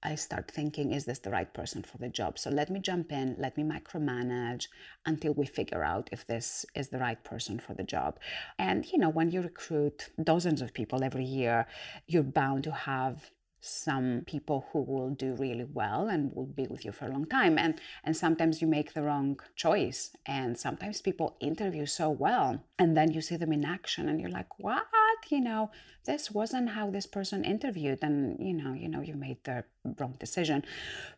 I 0.02 0.14
start 0.14 0.50
thinking, 0.50 0.92
is 0.92 1.04
this 1.06 1.18
the 1.18 1.30
right 1.30 1.52
person 1.52 1.82
for 1.82 1.98
the 1.98 2.08
job? 2.08 2.38
So 2.38 2.50
let 2.50 2.70
me 2.70 2.78
jump 2.78 3.10
in, 3.10 3.34
let 3.38 3.56
me 3.56 3.64
micromanage 3.64 4.66
until 5.06 5.34
we 5.34 5.46
figure 5.46 5.82
out 5.82 6.08
if 6.12 6.26
this 6.26 6.64
is 6.74 6.88
the 6.88 6.98
right 6.98 7.22
person 7.24 7.58
for 7.58 7.74
the 7.74 7.82
job. 7.82 8.18
And, 8.58 8.86
you 8.90 8.98
know, 8.98 9.08
when 9.08 9.30
you 9.30 9.42
recruit 9.42 10.10
dozens 10.22 10.62
of 10.62 10.72
people 10.72 11.02
every 11.02 11.24
year, 11.24 11.66
you're 12.06 12.22
bound 12.22 12.64
to 12.64 12.72
have 12.72 13.30
some 13.60 14.22
people 14.26 14.66
who 14.72 14.80
will 14.80 15.10
do 15.10 15.34
really 15.34 15.64
well 15.64 16.08
and 16.08 16.32
will 16.34 16.46
be 16.46 16.66
with 16.66 16.84
you 16.84 16.92
for 16.92 17.06
a 17.06 17.10
long 17.10 17.26
time. 17.26 17.58
And 17.58 17.80
and 18.04 18.16
sometimes 18.16 18.62
you 18.62 18.68
make 18.68 18.94
the 18.94 19.02
wrong 19.02 19.40
choice. 19.56 20.10
And 20.26 20.58
sometimes 20.58 21.00
people 21.02 21.36
interview 21.40 21.86
so 21.86 22.10
well 22.10 22.62
and 22.78 22.96
then 22.96 23.12
you 23.12 23.20
see 23.20 23.36
them 23.36 23.52
in 23.52 23.64
action 23.64 24.08
and 24.08 24.20
you're 24.20 24.30
like 24.30 24.58
what? 24.58 24.86
You 25.28 25.40
know 25.40 25.70
this 26.04 26.30
wasn't 26.30 26.70
how 26.70 26.90
this 26.90 27.06
person 27.06 27.44
interviewed. 27.44 27.98
And 28.02 28.38
you 28.40 28.54
know 28.54 28.72
you 28.74 28.88
know 28.88 29.00
you 29.00 29.14
made 29.14 29.42
the 29.44 29.64
wrong 29.98 30.14
decision. 30.18 30.64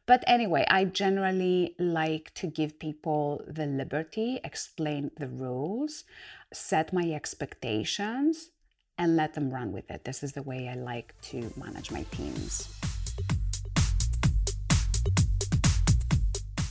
But 0.07 0.25
anyway 0.27 0.65
i 0.69 0.85
generally 0.85 1.75
like 1.79 2.33
to 2.35 2.47
give 2.47 2.79
people 2.79 3.45
the 3.47 3.67
liberty 3.67 4.41
explain 4.43 5.11
the 5.17 5.29
rules 5.29 6.05
set 6.53 6.93
my 6.93 7.11
expectations 7.13 8.51
and 9.01 9.17
let 9.17 9.33
them 9.33 9.51
run 9.51 9.73
with 9.73 9.91
it. 9.91 10.05
This 10.05 10.23
is 10.23 10.33
the 10.33 10.43
way 10.43 10.69
I 10.69 10.75
like 10.75 11.15
to 11.31 11.51
manage 11.57 11.91
my 11.91 12.05
teams. 12.11 12.69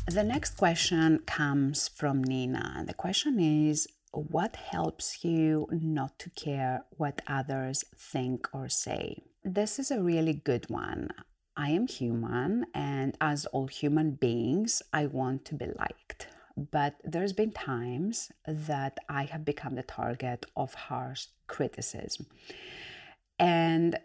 The 0.08 0.24
next 0.24 0.56
question 0.56 1.20
comes 1.26 1.88
from 1.88 2.24
Nina. 2.24 2.74
and 2.78 2.88
The 2.88 2.94
question 2.94 3.40
is 3.40 3.88
What 4.12 4.56
helps 4.56 5.24
you 5.24 5.68
not 5.72 6.20
to 6.20 6.30
care 6.30 6.86
what 6.98 7.22
others 7.26 7.84
think 7.98 8.48
or 8.54 8.70
say? 8.70 9.24
This 9.44 9.80
is 9.80 9.90
a 9.90 10.02
really 10.02 10.34
good 10.34 10.70
one. 10.70 11.10
I 11.58 11.72
am 11.72 11.88
human, 11.88 12.68
and 12.76 13.18
as 13.20 13.48
all 13.48 13.68
human 13.68 14.12
beings, 14.12 14.84
I 14.94 15.08
want 15.08 15.46
to 15.46 15.56
be 15.56 15.66
liked 15.66 16.28
but 16.56 16.96
there's 17.04 17.34
been 17.34 17.52
times 17.52 18.32
that 18.48 18.98
I 19.08 19.24
have 19.26 19.46
become 19.46 19.76
the 19.76 19.84
target 19.84 20.46
of 20.56 20.74
harsh 20.74 21.28
criticism. 21.48 22.26
And 23.38 24.00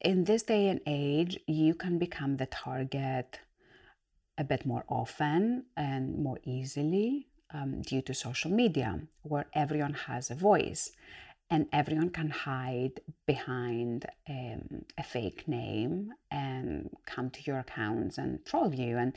in 0.00 0.24
this 0.24 0.42
day 0.42 0.68
and 0.68 0.80
age, 0.86 1.38
you 1.46 1.74
can 1.74 1.98
become 1.98 2.36
the 2.36 2.46
target 2.46 3.40
a 4.38 4.44
bit 4.44 4.64
more 4.64 4.84
often 4.88 5.66
and 5.76 6.18
more 6.18 6.38
easily 6.44 7.28
um, 7.52 7.82
due 7.82 8.02
to 8.02 8.14
social 8.14 8.50
media, 8.50 9.00
where 9.22 9.46
everyone 9.52 9.92
has 9.92 10.30
a 10.30 10.34
voice 10.34 10.90
and 11.50 11.66
everyone 11.70 12.08
can 12.08 12.30
hide 12.30 13.00
behind 13.26 14.06
um, 14.26 14.86
a 14.96 15.02
fake 15.02 15.46
name 15.46 16.10
and 16.30 16.88
come 17.04 17.28
to 17.28 17.42
your 17.44 17.58
accounts 17.58 18.16
and 18.16 18.42
troll 18.46 18.74
you. 18.74 18.96
And 18.96 19.12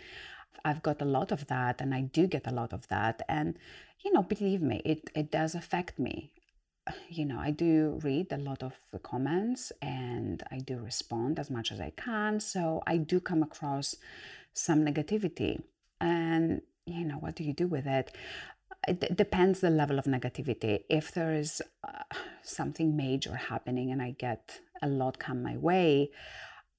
I've 0.64 0.84
got 0.84 1.02
a 1.02 1.06
lot 1.06 1.32
of 1.32 1.48
that, 1.48 1.82
and 1.82 1.94
I 1.94 2.02
do 2.02 2.28
get 2.28 2.48
a 2.48 2.54
lot 2.54 2.74
of 2.74 2.88
that. 2.88 3.22
And, 3.28 3.58
you 4.04 4.12
know, 4.14 4.24
believe 4.24 4.62
me, 4.62 4.82
it, 4.86 5.10
it 5.16 5.32
does 5.32 5.56
affect 5.56 6.00
me. 6.00 6.32
You 7.10 7.26
know, 7.26 7.40
I 7.40 7.52
do 7.52 8.00
read 8.04 8.32
a 8.32 8.38
lot 8.38 8.62
of 8.62 8.74
the 8.92 9.00
comments 9.00 9.72
and 9.82 10.44
I 10.52 10.60
do 10.60 10.78
respond 10.78 11.40
as 11.40 11.50
much 11.50 11.72
as 11.72 11.80
I 11.80 11.92
can. 11.98 12.40
So 12.40 12.84
I 12.86 12.98
do 12.98 13.20
come 13.20 13.42
across 13.42 13.96
some 14.54 14.86
negativity. 14.86 15.64
And, 16.00 16.62
you 16.86 17.06
know, 17.06 17.16
what 17.16 17.36
do 17.36 17.44
you 17.44 17.54
do 17.54 17.68
with 17.68 17.88
it? 17.88 18.12
It 18.88 19.00
d- 19.00 19.08
depends 19.16 19.62
the 19.62 19.72
level 19.72 19.98
of 19.98 20.06
negativity. 20.06 20.84
If 20.90 21.12
there 21.12 21.34
is 21.34 21.62
uh, 21.84 22.04
something 22.44 22.96
major 22.96 23.36
happening 23.36 23.92
and 23.92 24.02
I 24.02 24.12
get 24.12 24.60
a 24.82 24.88
lot 24.88 25.18
come 25.18 25.42
my 25.42 25.58
way, 25.58 26.12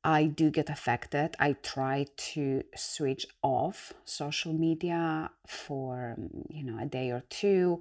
I 0.07 0.27
do 0.27 0.51
get 0.51 0.71
affected. 0.71 1.35
I 1.41 1.55
try 1.55 2.07
to 2.35 2.63
switch 2.77 3.27
off 3.43 3.93
social 4.05 4.53
media 4.53 5.33
for, 5.49 6.15
um, 6.17 6.45
you 6.49 6.63
know, 6.63 6.79
a 6.81 6.87
day 6.87 7.11
or 7.11 7.25
two 7.29 7.81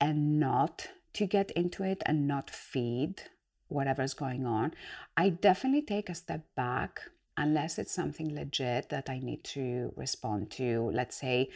and 0.00 0.40
not 0.40 0.88
to 1.12 1.26
get 1.26 1.50
into 1.50 1.82
it 1.82 2.02
and 2.06 2.26
not 2.26 2.48
feed 2.48 3.20
whatever's 3.68 4.14
going 4.14 4.46
on. 4.46 4.72
I 5.14 5.28
definitely 5.28 5.82
take 5.82 6.08
a 6.08 6.14
step 6.14 6.40
back 6.56 7.02
unless 7.36 7.78
it's 7.78 7.92
something 7.92 8.34
legit 8.34 8.88
that 8.88 9.10
I 9.10 9.18
need 9.18 9.44
to 9.44 9.92
respond 9.94 10.50
to. 10.52 10.90
Let's 10.94 11.20
say 11.20 11.50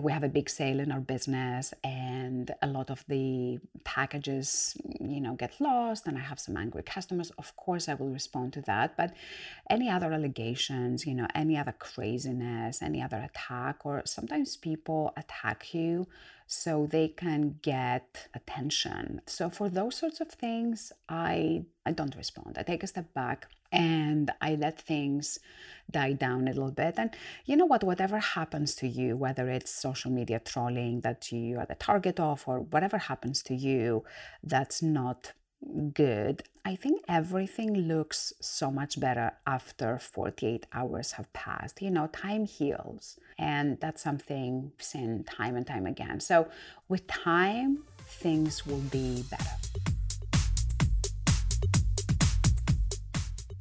we 0.00 0.10
have 0.12 0.24
a 0.24 0.28
big 0.28 0.50
sale 0.50 0.80
in 0.80 0.90
our 0.90 1.00
business 1.00 1.72
and 1.84 2.50
a 2.62 2.66
lot 2.66 2.90
of 2.90 3.04
the 3.08 3.58
packages 3.84 4.76
you 5.00 5.20
know 5.20 5.34
get 5.34 5.52
lost 5.60 6.06
and 6.06 6.18
i 6.18 6.20
have 6.20 6.40
some 6.40 6.56
angry 6.56 6.82
customers 6.82 7.30
of 7.38 7.54
course 7.56 7.88
i 7.88 7.94
will 7.94 8.08
respond 8.10 8.52
to 8.52 8.60
that. 8.62 8.96
But 8.96 9.14
any 9.70 9.88
other 9.88 10.12
allegations 10.12 11.06
you 11.06 11.14
know 11.14 11.28
any 11.34 11.56
other 11.56 11.74
craziness 11.78 12.82
any 12.82 13.00
other 13.02 13.18
attack 13.18 13.86
or 13.86 14.02
sometimes 14.04 14.56
people 14.56 15.12
attack 15.16 15.72
you 15.74 16.06
so 16.46 16.86
they 16.90 17.08
can 17.08 17.58
get 17.62 18.28
attention 18.34 19.20
so 19.26 19.48
for 19.48 19.68
those 19.68 19.96
sorts 19.96 20.20
of 20.20 20.28
things 20.28 20.92
i 21.08 21.64
i 21.86 21.92
don't 21.92 22.16
respond 22.16 22.56
i 22.58 22.62
take 22.62 22.82
a 22.82 22.86
step 22.86 23.12
back 23.14 23.46
and 23.74 24.30
I 24.40 24.54
let 24.54 24.80
things 24.80 25.40
die 25.90 26.12
down 26.12 26.46
a 26.46 26.52
little 26.52 26.70
bit. 26.70 26.94
And 26.96 27.10
you 27.44 27.56
know 27.56 27.66
what? 27.66 27.82
Whatever 27.82 28.18
happens 28.20 28.76
to 28.76 28.86
you, 28.86 29.16
whether 29.16 29.50
it's 29.50 29.72
social 29.72 30.12
media 30.12 30.38
trolling 30.38 31.00
that 31.00 31.32
you 31.32 31.58
are 31.58 31.66
the 31.66 31.74
target 31.74 32.20
of, 32.20 32.44
or 32.46 32.60
whatever 32.60 32.98
happens 32.98 33.42
to 33.44 33.54
you 33.54 34.04
that's 34.44 34.80
not 34.80 35.32
good, 35.92 36.42
I 36.64 36.76
think 36.76 37.02
everything 37.08 37.74
looks 37.74 38.32
so 38.40 38.70
much 38.70 38.98
better 38.98 39.32
after 39.46 39.98
48 39.98 40.66
hours 40.72 41.12
have 41.12 41.32
passed. 41.32 41.82
You 41.82 41.90
know, 41.90 42.06
time 42.08 42.46
heals. 42.46 43.18
And 43.38 43.78
that's 43.80 44.02
something 44.02 44.72
seen 44.78 45.24
time 45.24 45.56
and 45.56 45.66
time 45.66 45.86
again. 45.86 46.20
So 46.20 46.48
with 46.88 47.06
time, 47.06 47.84
things 47.98 48.66
will 48.66 48.84
be 48.90 49.24
better. 49.30 49.50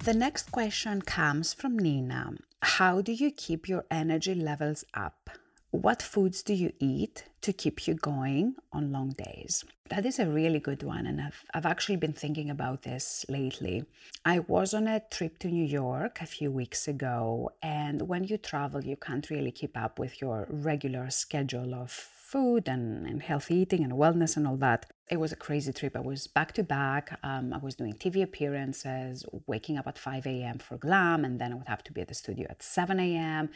The 0.03 0.13
next 0.13 0.51
question 0.51 1.01
comes 1.01 1.53
from 1.53 1.79
Nina. 1.79 2.33
How 2.61 3.01
do 3.01 3.13
you 3.13 3.31
keep 3.31 3.69
your 3.69 3.85
energy 3.89 4.35
levels 4.35 4.83
up? 4.93 5.29
What 5.73 6.03
foods 6.03 6.43
do 6.43 6.53
you 6.53 6.71
eat 6.77 7.23
to 7.41 7.51
keep 7.51 7.87
you 7.87 7.95
going 7.95 8.57
on 8.71 8.91
long 8.91 9.09
days? 9.09 9.65
That 9.89 10.05
is 10.05 10.19
a 10.19 10.27
really 10.27 10.59
good 10.59 10.83
one, 10.83 11.07
and 11.07 11.19
I've, 11.19 11.43
I've 11.51 11.65
actually 11.65 11.95
been 11.95 12.13
thinking 12.13 12.51
about 12.51 12.83
this 12.83 13.25
lately. 13.27 13.83
I 14.23 14.37
was 14.39 14.75
on 14.75 14.87
a 14.87 14.99
trip 14.99 15.39
to 15.39 15.47
New 15.47 15.65
York 15.65 16.21
a 16.21 16.27
few 16.27 16.51
weeks 16.51 16.87
ago, 16.87 17.53
and 17.63 18.07
when 18.07 18.23
you 18.23 18.37
travel, 18.37 18.83
you 18.83 18.95
can't 18.95 19.27
really 19.31 19.49
keep 19.49 19.75
up 19.75 19.97
with 19.97 20.21
your 20.21 20.45
regular 20.47 21.09
schedule 21.09 21.73
of 21.73 21.89
food 22.33 22.67
and, 22.67 23.05
and 23.05 23.21
healthy 23.21 23.57
eating 23.57 23.83
and 23.83 23.93
wellness 23.93 24.35
and 24.35 24.47
all 24.47 24.57
that. 24.57 24.87
It 25.07 25.19
was 25.19 25.31
a 25.31 25.35
crazy 25.35 25.71
trip. 25.71 25.95
I 25.95 25.99
was 25.99 26.25
back 26.25 26.51
to 26.53 26.63
back. 26.63 27.19
Um, 27.21 27.53
I 27.53 27.59
was 27.59 27.75
doing 27.75 27.93
TV 27.93 28.23
appearances, 28.23 29.23
waking 29.45 29.77
up 29.77 29.85
at 29.85 29.99
5 29.99 30.25
a.m. 30.25 30.57
for 30.57 30.77
glam, 30.77 31.23
and 31.25 31.39
then 31.39 31.51
I 31.51 31.55
would 31.55 31.67
have 31.67 31.83
to 31.83 31.91
be 31.91 32.01
at 32.01 32.07
the 32.07 32.15
studio 32.15 32.47
at 32.49 32.63
7 32.63 32.99
a.m. 32.99 33.49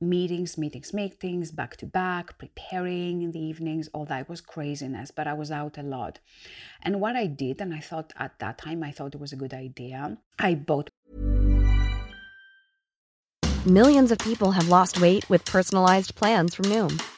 Meetings, 0.00 0.58
meetings, 0.58 0.92
meetings, 0.92 1.52
back 1.52 1.76
to 1.76 1.86
back, 1.86 2.38
preparing 2.38 3.22
in 3.22 3.30
the 3.30 3.44
evenings, 3.50 3.88
all 3.94 4.06
that 4.06 4.28
was 4.28 4.40
craziness, 4.40 5.12
but 5.12 5.28
I 5.28 5.34
was 5.34 5.52
out 5.52 5.78
a 5.78 5.84
lot. 5.84 6.18
And 6.82 7.00
what 7.00 7.14
I 7.14 7.26
did, 7.26 7.60
and 7.60 7.72
I 7.72 7.78
thought 7.78 8.12
at 8.18 8.40
that 8.40 8.58
time, 8.58 8.82
I 8.82 8.90
thought 8.90 9.14
it 9.14 9.20
was 9.20 9.32
a 9.32 9.42
good 9.44 9.54
idea, 9.54 10.18
I 10.40 10.56
bought. 10.56 10.90
Millions 13.64 14.10
of 14.10 14.18
people 14.18 14.50
have 14.50 14.68
lost 14.68 15.00
weight 15.00 15.28
with 15.30 15.44
personalized 15.44 16.16
plans 16.16 16.56
from 16.56 16.64
Noom 16.64 17.00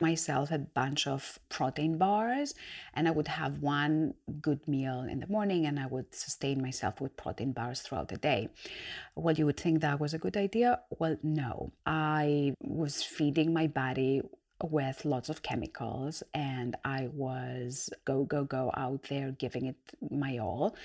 Myself 0.00 0.50
a 0.50 0.58
bunch 0.58 1.06
of 1.06 1.38
protein 1.48 1.98
bars 1.98 2.54
and 2.94 3.06
I 3.06 3.10
would 3.10 3.28
have 3.28 3.58
one 3.58 4.14
good 4.40 4.66
meal 4.66 5.00
in 5.00 5.20
the 5.20 5.26
morning 5.26 5.66
and 5.66 5.78
I 5.78 5.86
would 5.86 6.14
sustain 6.14 6.60
myself 6.60 7.00
with 7.00 7.16
protein 7.16 7.52
bars 7.52 7.80
throughout 7.80 8.08
the 8.08 8.16
day. 8.16 8.48
Well, 9.14 9.34
you 9.34 9.46
would 9.46 9.58
think 9.58 9.80
that 9.80 10.00
was 10.00 10.14
a 10.14 10.18
good 10.18 10.36
idea? 10.36 10.80
Well, 10.98 11.16
no. 11.22 11.72
I 11.86 12.54
was 12.60 13.02
feeding 13.02 13.52
my 13.52 13.66
body 13.66 14.22
with 14.62 15.04
lots 15.04 15.28
of 15.28 15.42
chemicals 15.42 16.22
and 16.32 16.76
I 16.84 17.08
was 17.12 17.90
go, 18.04 18.24
go, 18.24 18.44
go 18.44 18.72
out 18.76 19.04
there 19.08 19.32
giving 19.32 19.66
it 19.66 19.76
my 20.10 20.38
all. 20.38 20.76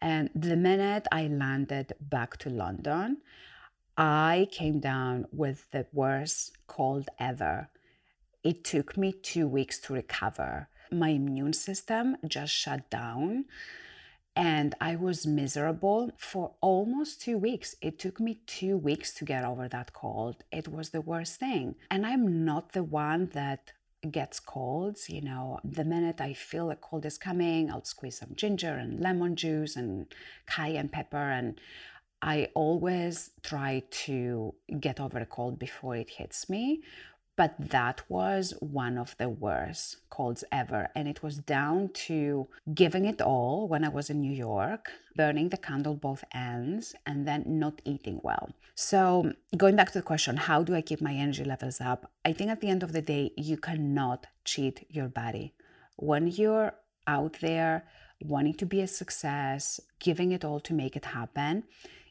And 0.00 0.30
the 0.34 0.56
minute 0.56 1.06
I 1.10 1.28
landed 1.28 1.94
back 2.00 2.36
to 2.38 2.50
London, 2.50 3.18
I 3.96 4.48
came 4.50 4.80
down 4.80 5.26
with 5.32 5.70
the 5.70 5.86
worst 5.92 6.52
cold 6.66 7.08
ever. 7.18 7.68
It 8.44 8.62
took 8.62 8.96
me 8.96 9.12
two 9.12 9.48
weeks 9.48 9.78
to 9.80 9.94
recover. 9.94 10.68
My 10.92 11.08
immune 11.08 11.54
system 11.54 12.16
just 12.28 12.52
shut 12.52 12.90
down 12.90 13.46
and 14.36 14.74
I 14.80 14.96
was 14.96 15.26
miserable 15.26 16.10
for 16.18 16.52
almost 16.60 17.22
two 17.22 17.38
weeks. 17.38 17.76
It 17.80 17.98
took 17.98 18.18
me 18.18 18.40
two 18.46 18.76
weeks 18.76 19.14
to 19.14 19.24
get 19.24 19.44
over 19.44 19.68
that 19.68 19.92
cold. 19.92 20.44
It 20.50 20.68
was 20.68 20.90
the 20.90 21.00
worst 21.00 21.38
thing. 21.38 21.76
And 21.90 22.04
I'm 22.04 22.44
not 22.44 22.72
the 22.72 22.82
one 22.82 23.30
that 23.32 23.72
gets 24.10 24.40
colds. 24.40 25.08
You 25.08 25.22
know, 25.22 25.60
the 25.62 25.84
minute 25.84 26.20
I 26.20 26.34
feel 26.34 26.70
a 26.70 26.76
cold 26.76 27.06
is 27.06 27.16
coming, 27.16 27.70
I'll 27.70 27.84
squeeze 27.84 28.18
some 28.18 28.34
ginger 28.34 28.74
and 28.74 29.00
lemon 29.00 29.36
juice 29.36 29.76
and 29.76 30.12
cayenne 30.46 30.88
pepper. 30.88 31.30
And 31.30 31.60
I 32.20 32.48
always 32.54 33.30
try 33.42 33.84
to 33.90 34.54
get 34.80 34.98
over 34.98 35.18
a 35.18 35.26
cold 35.26 35.58
before 35.60 35.94
it 35.94 36.10
hits 36.10 36.50
me. 36.50 36.82
But 37.36 37.54
that 37.58 38.02
was 38.08 38.54
one 38.60 38.96
of 38.96 39.16
the 39.18 39.28
worst 39.28 39.96
colds 40.08 40.44
ever. 40.52 40.88
And 40.94 41.08
it 41.08 41.22
was 41.22 41.38
down 41.38 41.90
to 42.06 42.46
giving 42.72 43.04
it 43.06 43.20
all 43.20 43.66
when 43.66 43.84
I 43.84 43.88
was 43.88 44.08
in 44.08 44.20
New 44.20 44.32
York, 44.32 44.90
burning 45.16 45.48
the 45.48 45.56
candle 45.56 45.94
both 45.94 46.22
ends, 46.32 46.94
and 47.04 47.26
then 47.26 47.42
not 47.46 47.82
eating 47.84 48.20
well. 48.22 48.50
So, 48.76 49.32
going 49.56 49.76
back 49.76 49.92
to 49.92 49.98
the 49.98 50.02
question, 50.02 50.36
how 50.36 50.62
do 50.62 50.74
I 50.74 50.80
keep 50.80 51.00
my 51.00 51.14
energy 51.14 51.44
levels 51.44 51.80
up? 51.80 52.10
I 52.24 52.32
think 52.32 52.50
at 52.50 52.60
the 52.60 52.68
end 52.68 52.82
of 52.82 52.92
the 52.92 53.02
day, 53.02 53.32
you 53.36 53.56
cannot 53.56 54.26
cheat 54.44 54.86
your 54.88 55.08
body. 55.08 55.54
When 55.96 56.28
you're 56.28 56.74
out 57.06 57.38
there 57.40 57.84
wanting 58.22 58.54
to 58.54 58.66
be 58.66 58.80
a 58.80 58.86
success, 58.86 59.80
giving 59.98 60.32
it 60.32 60.44
all 60.44 60.60
to 60.60 60.72
make 60.72 60.96
it 60.96 61.04
happen, 61.04 61.64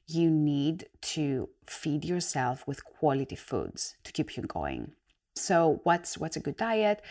you 0.08 0.30
need 0.30 0.86
to 1.02 1.50
feed 1.66 2.04
yourself 2.06 2.68
with 2.68 2.84
quality 2.84 3.36
foods 3.36 3.96
to 4.04 4.12
keep 4.12 4.36
you 4.36 4.44
going. 4.44 4.94
So 5.36 5.80
what's 5.84 6.18
what's 6.18 6.38
a 6.38 6.40
good 6.40 6.58
diet? 6.58 7.02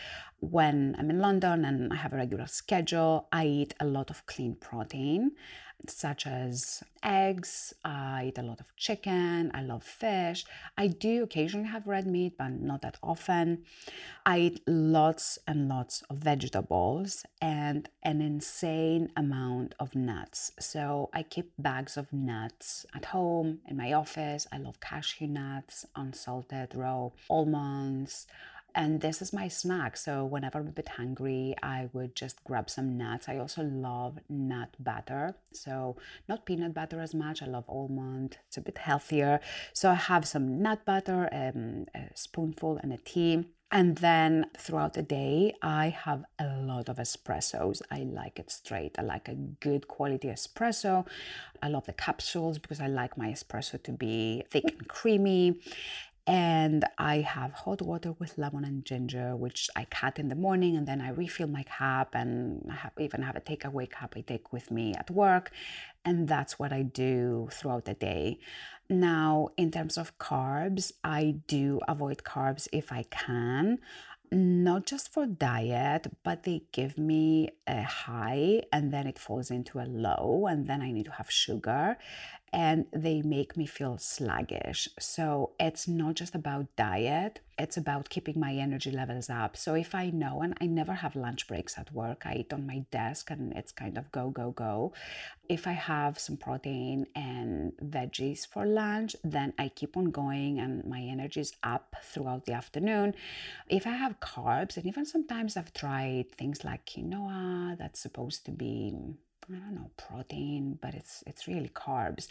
When 0.51 0.93
I'm 0.99 1.09
in 1.09 1.19
London 1.19 1.63
and 1.63 1.93
I 1.93 1.95
have 1.95 2.11
a 2.11 2.17
regular 2.17 2.47
schedule, 2.47 3.29
I 3.31 3.45
eat 3.45 3.73
a 3.79 3.85
lot 3.85 4.09
of 4.09 4.25
clean 4.25 4.55
protein 4.55 5.31
such 5.87 6.27
as 6.27 6.83
eggs. 7.01 7.73
I 7.83 8.25
eat 8.27 8.37
a 8.37 8.41
lot 8.43 8.59
of 8.59 8.75
chicken. 8.75 9.51
I 9.53 9.61
love 9.61 9.83
fish. 9.83 10.45
I 10.77 10.87
do 10.87 11.23
occasionally 11.23 11.67
have 11.67 11.87
red 11.87 12.07
meat, 12.07 12.37
but 12.37 12.49
not 12.49 12.81
that 12.81 12.97
often. 13.01 13.63
I 14.25 14.39
eat 14.39 14.61
lots 14.67 15.39
and 15.47 15.69
lots 15.69 16.03
of 16.09 16.17
vegetables 16.17 17.25
and 17.41 17.89
an 18.03 18.21
insane 18.21 19.11
amount 19.15 19.75
of 19.79 19.95
nuts. 19.95 20.51
So 20.59 21.09
I 21.13 21.23
keep 21.23 21.51
bags 21.57 21.95
of 21.97 22.11
nuts 22.11 22.85
at 22.93 23.05
home, 23.05 23.59
in 23.67 23.77
my 23.77 23.93
office. 23.93 24.45
I 24.51 24.57
love 24.57 24.79
cashew 24.79 25.27
nuts, 25.27 25.85
unsalted, 25.95 26.75
raw 26.75 27.09
almonds. 27.29 28.27
And 28.75 29.01
this 29.01 29.21
is 29.21 29.33
my 29.33 29.47
snack. 29.47 29.97
So 29.97 30.25
whenever 30.25 30.59
I'm 30.59 30.67
a 30.67 30.71
bit 30.71 30.89
hungry, 30.89 31.53
I 31.61 31.89
would 31.93 32.15
just 32.15 32.43
grab 32.43 32.69
some 32.69 32.97
nuts. 32.97 33.29
I 33.29 33.37
also 33.37 33.61
love 33.61 34.17
nut 34.29 34.75
butter. 34.79 35.35
So 35.51 35.97
not 36.27 36.45
peanut 36.45 36.73
butter 36.73 36.99
as 36.99 37.13
much. 37.13 37.43
I 37.43 37.45
love 37.45 37.65
almond. 37.67 38.37
It's 38.47 38.57
a 38.57 38.61
bit 38.61 38.79
healthier. 38.79 39.39
So 39.73 39.91
I 39.91 39.95
have 39.95 40.27
some 40.27 40.61
nut 40.61 40.85
butter, 40.85 41.29
um, 41.31 41.85
a 41.93 42.09
spoonful 42.15 42.79
and 42.81 42.91
a 42.93 42.97
tea. 42.97 43.45
And 43.71 43.97
then 43.97 44.45
throughout 44.55 44.93
the 44.93 45.01
day, 45.01 45.55
I 45.63 45.89
have 45.89 46.25
a 46.37 46.45
lot 46.57 46.89
of 46.89 46.97
espressos. 46.97 47.81
I 47.89 48.03
like 48.03 48.37
it 48.37 48.51
straight. 48.51 48.99
I 48.99 49.01
like 49.01 49.27
a 49.27 49.33
good 49.33 49.87
quality 49.87 50.27
espresso. 50.27 51.07
I 51.61 51.69
love 51.69 51.87
the 51.87 51.93
capsules 51.93 52.59
because 52.59 52.79
I 52.79 52.85
like 52.85 53.17
my 53.17 53.29
espresso 53.29 53.81
to 53.81 53.91
be 53.91 54.43
thick 54.51 54.65
and 54.67 54.87
creamy 54.87 55.59
and 56.25 56.85
I 56.97 57.17
have 57.17 57.51
hot 57.51 57.81
water 57.81 58.13
with 58.13 58.37
lemon 58.37 58.63
and 58.63 58.85
ginger, 58.85 59.35
which 59.35 59.69
I 59.75 59.85
cut 59.85 60.19
in 60.19 60.29
the 60.29 60.35
morning, 60.35 60.77
and 60.77 60.87
then 60.87 61.01
I 61.01 61.09
refill 61.09 61.47
my 61.47 61.63
cup, 61.63 62.15
and 62.15 62.65
I 62.69 62.75
have, 62.75 62.93
even 62.99 63.23
have 63.23 63.35
a 63.35 63.41
takeaway 63.41 63.89
cup 63.89 64.13
I 64.15 64.21
take 64.21 64.53
with 64.53 64.71
me 64.71 64.93
at 64.93 65.11
work, 65.11 65.51
and 66.05 66.27
that's 66.27 66.57
what 66.57 66.71
I 66.71 66.83
do 66.83 67.49
throughout 67.51 67.85
the 67.85 67.93
day. 67.93 68.39
Now, 68.89 69.49
in 69.57 69.71
terms 69.71 69.97
of 69.97 70.17
carbs, 70.17 70.93
I 71.03 71.35
do 71.47 71.79
avoid 71.87 72.23
carbs 72.23 72.67
if 72.71 72.91
I 72.91 73.03
can 73.03 73.79
not 74.33 74.85
just 74.85 75.13
for 75.13 75.25
diet, 75.25 76.07
but 76.23 76.43
they 76.43 76.63
give 76.71 76.97
me 76.97 77.49
a 77.67 77.83
high 77.83 78.61
and 78.71 78.91
then 78.91 79.05
it 79.07 79.19
falls 79.19 79.51
into 79.51 79.79
a 79.79 79.85
low, 79.85 80.47
and 80.49 80.67
then 80.67 80.81
I 80.81 80.91
need 80.91 81.05
to 81.05 81.11
have 81.11 81.29
sugar 81.29 81.97
and 82.53 82.85
they 82.93 83.23
make 83.23 83.57
me 83.57 83.65
feel 83.65 83.97
sluggish. 83.97 84.87
So 84.99 85.53
it's 85.59 85.87
not 85.87 86.13
just 86.13 86.35
about 86.35 86.67
diet, 86.75 87.39
it's 87.57 87.77
about 87.77 88.09
keeping 88.09 88.39
my 88.39 88.53
energy 88.53 88.91
levels 88.91 89.27
up. 89.27 89.57
So 89.57 89.73
if 89.73 89.95
I 89.95 90.11
know, 90.11 90.41
and 90.43 90.55
I 90.61 90.67
never 90.67 90.93
have 90.93 91.15
lunch 91.15 91.47
breaks 91.47 91.79
at 91.79 91.91
work, 91.91 92.25
I 92.25 92.35
eat 92.35 92.53
on 92.53 92.67
my 92.67 92.85
desk 92.91 93.31
and 93.31 93.53
it's 93.53 93.71
kind 93.71 93.97
of 93.97 94.11
go, 94.11 94.29
go, 94.29 94.51
go. 94.51 94.93
If 95.49 95.65
I 95.65 95.71
have 95.71 96.19
some 96.19 96.37
protein 96.37 97.07
and 97.15 97.73
veggies 97.83 98.45
for 98.47 98.65
lunch, 98.67 99.15
then 99.23 99.53
I 99.57 99.69
keep 99.69 99.97
on 99.97 100.11
going 100.11 100.59
and 100.59 100.85
my 100.85 101.01
energy 101.01 101.41
is 101.41 101.53
up 101.63 101.95
throughout 102.03 102.45
the 102.45 102.53
afternoon. 102.53 103.15
If 103.67 103.87
I 103.87 103.91
have 103.91 104.19
carbs, 104.19 104.77
and 104.77 104.85
even 104.85 105.05
sometimes 105.05 105.57
I've 105.57 105.73
tried 105.73 106.31
things 106.31 106.63
like 106.63 106.85
quinoa 106.85 107.77
that's 107.79 107.99
supposed 107.99 108.45
to 108.45 108.51
be 108.51 108.93
I 109.49 109.55
don't 109.55 109.75
know, 109.75 109.91
protein, 109.97 110.79
but 110.81 110.93
it's 110.93 111.23
it's 111.27 111.47
really 111.47 111.69
carbs. 111.69 112.27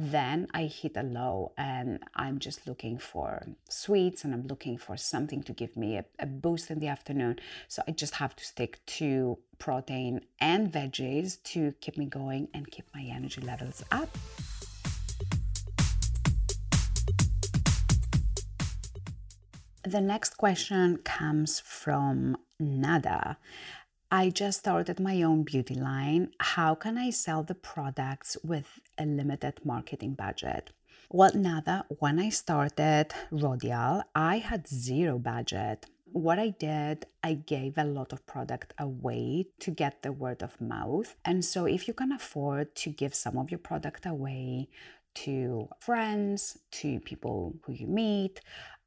Then 0.00 0.46
I 0.54 0.64
hit 0.64 0.96
a 0.96 1.02
low 1.02 1.52
and 1.58 1.98
I'm 2.14 2.38
just 2.38 2.68
looking 2.68 2.98
for 2.98 3.44
sweets 3.68 4.24
and 4.24 4.32
I'm 4.32 4.46
looking 4.46 4.78
for 4.78 4.96
something 4.96 5.42
to 5.42 5.52
give 5.52 5.76
me 5.76 5.96
a, 5.96 6.04
a 6.20 6.26
boost 6.26 6.70
in 6.70 6.78
the 6.78 6.86
afternoon. 6.86 7.40
So 7.66 7.82
I 7.88 7.90
just 7.90 8.14
have 8.14 8.36
to 8.36 8.44
stick 8.44 8.78
to 8.98 9.38
protein 9.58 10.20
and 10.40 10.72
veggies 10.72 11.42
to 11.44 11.72
keep 11.80 11.98
me 11.98 12.06
going 12.06 12.48
and 12.54 12.70
keep 12.70 12.84
my 12.94 13.02
energy 13.02 13.40
levels 13.40 13.82
up. 13.90 14.16
The 19.84 20.00
next 20.00 20.36
question 20.36 20.98
comes 20.98 21.60
from 21.60 22.36
Nada. 22.60 23.38
I 24.10 24.30
just 24.30 24.60
started 24.60 25.00
my 25.00 25.22
own 25.22 25.42
beauty 25.42 25.74
line. 25.74 26.30
How 26.40 26.74
can 26.74 26.96
I 26.96 27.10
sell 27.10 27.42
the 27.42 27.54
products 27.54 28.38
with 28.42 28.80
a 28.96 29.04
limited 29.04 29.60
marketing 29.64 30.14
budget? 30.14 30.70
Well, 31.10 31.32
Nada, 31.34 31.84
when 31.98 32.18
I 32.18 32.30
started 32.30 33.08
Rodial, 33.30 34.02
I 34.14 34.38
had 34.38 34.66
zero 34.66 35.18
budget. 35.18 35.84
What 36.10 36.38
I 36.38 36.48
did, 36.48 37.04
I 37.22 37.34
gave 37.34 37.76
a 37.76 37.84
lot 37.84 38.14
of 38.14 38.24
product 38.24 38.72
away 38.78 39.48
to 39.60 39.70
get 39.70 40.00
the 40.00 40.12
word 40.12 40.42
of 40.42 40.58
mouth. 40.58 41.14
And 41.22 41.44
so, 41.44 41.66
if 41.66 41.86
you 41.86 41.92
can 41.92 42.10
afford 42.10 42.74
to 42.76 42.88
give 42.88 43.14
some 43.14 43.36
of 43.36 43.50
your 43.50 43.58
product 43.58 44.06
away 44.06 44.70
to 45.16 45.68
friends, 45.80 46.56
to 46.70 46.98
people 47.00 47.56
who 47.64 47.74
you 47.74 47.86
meet, 47.86 48.40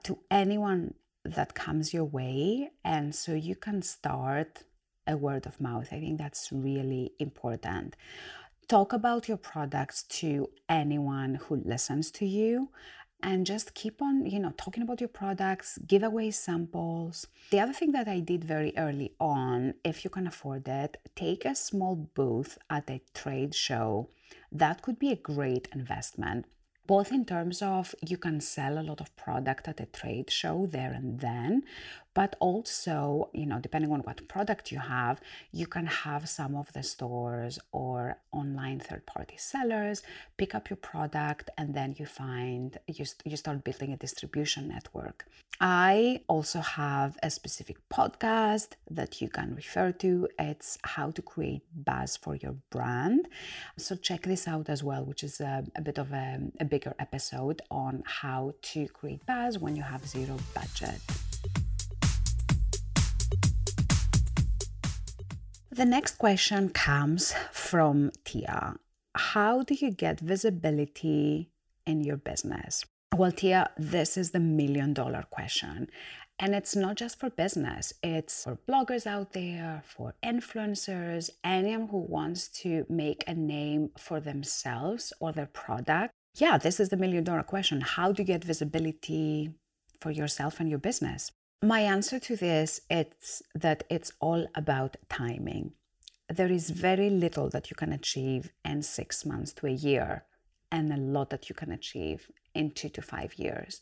to 0.06 0.18
anyone 0.32 0.96
that 1.24 1.54
comes 1.54 1.94
your 1.94 2.06
way, 2.06 2.72
and 2.84 3.14
so 3.14 3.34
you 3.34 3.56
can 3.56 3.84
start 3.84 4.64
a 5.08 5.18
word 5.18 5.46
of 5.46 5.60
mouth. 5.60 5.88
I 5.92 6.00
think 6.00 6.18
that's 6.18 6.52
really 6.52 7.14
important. 7.20 7.96
Talk 8.68 8.94
about 8.94 9.28
your 9.28 9.38
products 9.38 10.04
to 10.04 10.50
anyone 10.70 11.36
who 11.36 11.58
listens 11.58 12.12
to 12.12 12.26
you 12.26 12.70
and 13.24 13.46
just 13.46 13.74
keep 13.74 14.02
on 14.02 14.26
you 14.26 14.40
know 14.40 14.54
talking 14.58 14.84
about 14.84 15.00
your 15.00 15.08
products 15.08 15.78
give 15.88 16.04
away 16.04 16.32
samples 16.32 17.28
the 17.52 17.60
other 17.60 17.74
thing 17.74 17.92
that 17.92 18.08
i 18.08 18.20
did 18.20 18.44
very 18.44 18.74
early 18.78 19.14
on 19.20 19.74
if 19.84 20.04
you 20.04 20.10
can 20.10 20.28
afford 20.28 20.68
it 20.68 20.98
take 21.16 21.46
a 21.46 21.56
small 21.56 21.96
booth 21.96 22.58
at 22.70 22.90
a 22.90 23.02
trade 23.14 23.54
show 23.54 24.10
that 24.52 24.82
could 24.82 24.98
be 24.98 25.12
a 25.12 25.16
great 25.16 25.68
investment 25.74 26.46
both 26.88 27.12
in 27.12 27.24
terms 27.24 27.62
of 27.62 27.94
you 28.06 28.18
can 28.18 28.42
sell 28.42 28.78
a 28.78 28.84
lot 28.84 29.00
of 29.00 29.16
product 29.16 29.68
at 29.68 29.80
a 29.80 29.86
trade 29.86 30.30
show 30.30 30.66
there 30.66 30.92
and 30.92 31.20
then 31.20 31.64
but 32.14 32.36
also 32.40 33.30
you 33.34 33.46
know 33.46 33.60
depending 33.60 33.92
on 33.92 34.02
what 34.02 34.28
product 34.28 34.72
you 34.72 34.80
have 34.80 35.22
you 35.52 35.68
can 35.68 35.86
have 35.86 36.28
some 36.28 36.56
of 36.56 36.72
the 36.74 36.84
stores 36.84 37.60
or 37.72 38.18
online 38.32 38.80
third 38.80 39.06
party 39.06 39.36
sellers 39.38 40.04
pick 40.38 40.56
up 40.56 40.70
your 40.70 40.78
product 40.78 41.50
and 41.58 41.74
then 41.74 41.96
you 41.98 42.06
find 42.06 42.78
you, 42.88 43.06
you 43.26 43.38
start 43.38 43.64
building 43.64 43.94
a 43.94 43.98
distribution 43.98 44.68
network. 44.68 45.26
I 45.60 46.22
also 46.28 46.60
have 46.60 47.18
a 47.22 47.30
specific 47.30 47.78
podcast 47.90 48.70
that 48.90 49.22
you 49.22 49.30
can 49.30 49.54
refer 49.54 49.92
to. 50.04 50.28
It's 50.40 50.80
how 50.84 51.12
to 51.12 51.22
create 51.22 51.62
buzz 51.76 52.18
for 52.18 52.36
your 52.36 52.56
brand. 52.72 53.28
So 53.78 53.96
check 53.96 54.24
this 54.24 54.48
out 54.48 54.70
as 54.70 54.84
well 54.84 55.04
which 55.06 55.24
is 55.24 55.40
a, 55.40 55.64
a 55.76 55.82
bit 55.82 55.98
of 55.98 56.12
a, 56.12 56.40
a 56.60 56.66
bigger 56.66 56.96
episode 57.00 57.62
on 57.70 58.04
how 58.06 58.54
to 58.62 58.88
create 58.88 59.26
buzz 59.26 59.60
when 59.60 59.76
you 59.76 59.84
have 59.84 60.08
zero 60.08 60.38
budget 60.56 61.00
The 65.74 65.86
next 65.86 66.18
question 66.18 66.68
comes 66.68 67.34
from 67.54 68.12
Tia. 68.26 68.76
How 69.16 69.64
do 69.64 69.74
you 69.74 69.90
get 69.90 70.20
visibility 70.20 71.50
in 71.88 72.04
your 72.04 72.18
business? 72.18 72.84
Well, 73.16 73.32
Tia, 73.32 73.70
this 73.78 74.18
is 74.18 74.32
the 74.32 74.42
million 74.42 74.94
dollar 74.94 75.24
question. 75.30 75.90
And 76.40 76.54
it's 76.54 76.76
not 76.76 76.98
just 76.98 77.18
for 77.18 77.30
business, 77.30 77.94
it's 78.04 78.44
for 78.44 78.58
bloggers 78.68 79.08
out 79.08 79.32
there, 79.32 79.82
for 79.86 80.14
influencers, 80.22 81.30
anyone 81.42 81.88
who 81.88 82.00
wants 82.00 82.50
to 82.64 82.86
make 82.90 83.24
a 83.26 83.34
name 83.34 83.92
for 83.98 84.20
themselves 84.20 85.14
or 85.22 85.32
their 85.32 85.46
product. 85.46 86.12
Yeah, 86.36 86.58
this 86.58 86.82
is 86.82 86.90
the 86.90 86.98
million 86.98 87.24
dollar 87.24 87.44
question. 87.44 87.80
How 87.80 88.12
do 88.12 88.24
you 88.24 88.28
get 88.28 88.44
visibility 88.44 89.52
for 90.02 90.12
yourself 90.12 90.60
and 90.60 90.70
your 90.70 90.80
business? 90.80 91.32
My 91.64 91.82
answer 91.82 92.20
to 92.20 92.36
this 92.36 92.82
is 92.90 93.44
that 93.54 93.84
it's 93.88 94.12
all 94.20 94.48
about 94.56 94.98
timing. 95.10 95.74
There 96.28 96.52
is 96.52 96.72
very 96.72 97.12
little 97.12 97.50
that 97.52 97.70
you 97.70 97.76
can 97.76 97.94
achieve 97.94 98.52
in 98.66 98.82
six 98.82 99.24
months 99.28 99.54
to 99.54 99.68
a 99.68 99.72
year, 99.72 100.24
and 100.72 100.92
a 100.92 100.98
lot 100.98 101.30
that 101.30 101.50
you 101.50 101.56
can 101.56 101.72
achieve 101.72 102.32
in 102.56 102.72
two 102.72 102.90
to 102.90 103.04
five 103.04 103.36
years. 103.36 103.82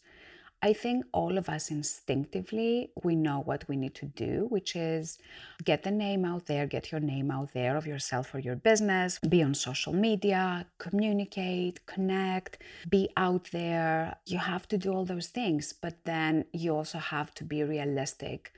I 0.61 0.73
think 0.73 1.05
all 1.13 1.37
of 1.37 1.47
us 1.47 1.71
instinctively, 1.71 2.91
we 3.01 3.15
know 3.15 3.39
what 3.39 3.63
we 3.69 3.77
need 3.77 3.95
to 3.95 4.05
do, 4.05 4.45
which 4.49 4.75
is 4.75 5.17
get 5.63 5.83
the 5.83 5.91
name 5.91 6.25
out 6.25 6.47
there, 6.47 6.67
get 6.67 6.91
your 6.91 6.99
name 6.99 7.31
out 7.31 7.53
there 7.53 7.77
of 7.77 7.87
yourself 7.87 8.35
or 8.35 8.39
your 8.39 8.57
business, 8.57 9.19
be 9.19 9.41
on 9.41 9.53
social 9.53 9.93
media, 9.93 10.65
communicate, 10.77 11.85
connect, 11.85 12.61
be 12.89 13.09
out 13.15 13.49
there. 13.51 14.17
You 14.25 14.39
have 14.39 14.67
to 14.67 14.77
do 14.77 14.91
all 14.91 15.05
those 15.05 15.27
things, 15.27 15.71
but 15.71 16.03
then 16.03 16.43
you 16.51 16.75
also 16.75 16.97
have 16.97 17.33
to 17.35 17.45
be 17.45 17.63
realistic 17.63 18.51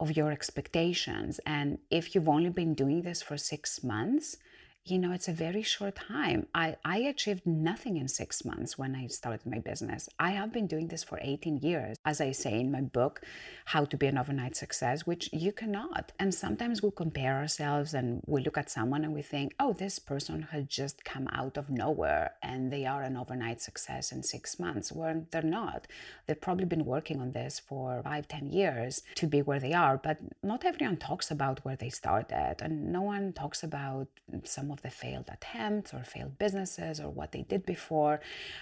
of 0.00 0.16
your 0.16 0.32
expectations. 0.32 1.40
And 1.44 1.78
if 1.90 2.14
you've 2.14 2.28
only 2.28 2.50
been 2.50 2.72
doing 2.72 3.02
this 3.02 3.20
for 3.20 3.36
six 3.36 3.84
months, 3.84 4.38
you 4.86 4.98
know, 4.98 5.12
it's 5.12 5.28
a 5.28 5.32
very 5.32 5.62
short 5.62 5.94
time. 5.96 6.46
I, 6.54 6.76
I 6.84 6.98
achieved 6.98 7.46
nothing 7.46 7.96
in 7.96 8.06
six 8.06 8.44
months 8.44 8.76
when 8.76 8.94
I 8.94 9.06
started 9.06 9.46
my 9.46 9.58
business. 9.58 10.10
I 10.18 10.32
have 10.32 10.52
been 10.52 10.66
doing 10.66 10.88
this 10.88 11.02
for 11.02 11.18
18 11.22 11.56
years, 11.58 11.96
as 12.04 12.20
I 12.20 12.32
say 12.32 12.60
in 12.60 12.70
my 12.70 12.82
book, 12.82 13.22
How 13.64 13.86
to 13.86 13.96
Be 13.96 14.08
an 14.08 14.18
Overnight 14.18 14.56
Success, 14.56 15.06
which 15.06 15.30
you 15.32 15.52
cannot. 15.52 16.12
And 16.18 16.34
sometimes 16.34 16.82
we 16.82 16.90
compare 16.90 17.36
ourselves 17.36 17.94
and 17.94 18.20
we 18.26 18.42
look 18.42 18.58
at 18.58 18.68
someone 18.68 19.04
and 19.04 19.14
we 19.14 19.22
think, 19.22 19.54
oh, 19.58 19.72
this 19.72 19.98
person 19.98 20.48
has 20.50 20.66
just 20.66 21.02
come 21.02 21.28
out 21.32 21.56
of 21.56 21.70
nowhere 21.70 22.32
and 22.42 22.70
they 22.70 22.84
are 22.84 23.02
an 23.02 23.16
overnight 23.16 23.62
success 23.62 24.12
in 24.12 24.22
six 24.22 24.58
months. 24.58 24.92
Where 24.92 25.22
they're 25.30 25.40
not. 25.40 25.86
They've 26.26 26.38
probably 26.38 26.66
been 26.66 26.84
working 26.84 27.22
on 27.22 27.32
this 27.32 27.58
for 27.58 28.02
five, 28.04 28.28
10 28.28 28.50
years 28.50 29.00
to 29.14 29.26
be 29.26 29.40
where 29.40 29.60
they 29.60 29.72
are. 29.72 29.96
But 29.96 30.18
not 30.42 30.62
everyone 30.66 30.98
talks 30.98 31.30
about 31.30 31.64
where 31.64 31.76
they 31.76 31.88
started, 31.88 32.56
and 32.60 32.92
no 32.92 33.00
one 33.00 33.32
talks 33.32 33.62
about 33.62 34.08
some 34.42 34.73
of 34.74 34.82
the 34.82 34.90
failed 34.90 35.28
attempts 35.32 35.94
or 35.94 36.02
failed 36.04 36.36
businesses 36.38 37.00
or 37.00 37.08
what 37.08 37.32
they 37.32 37.42
did 37.42 37.64
before. 37.64 38.20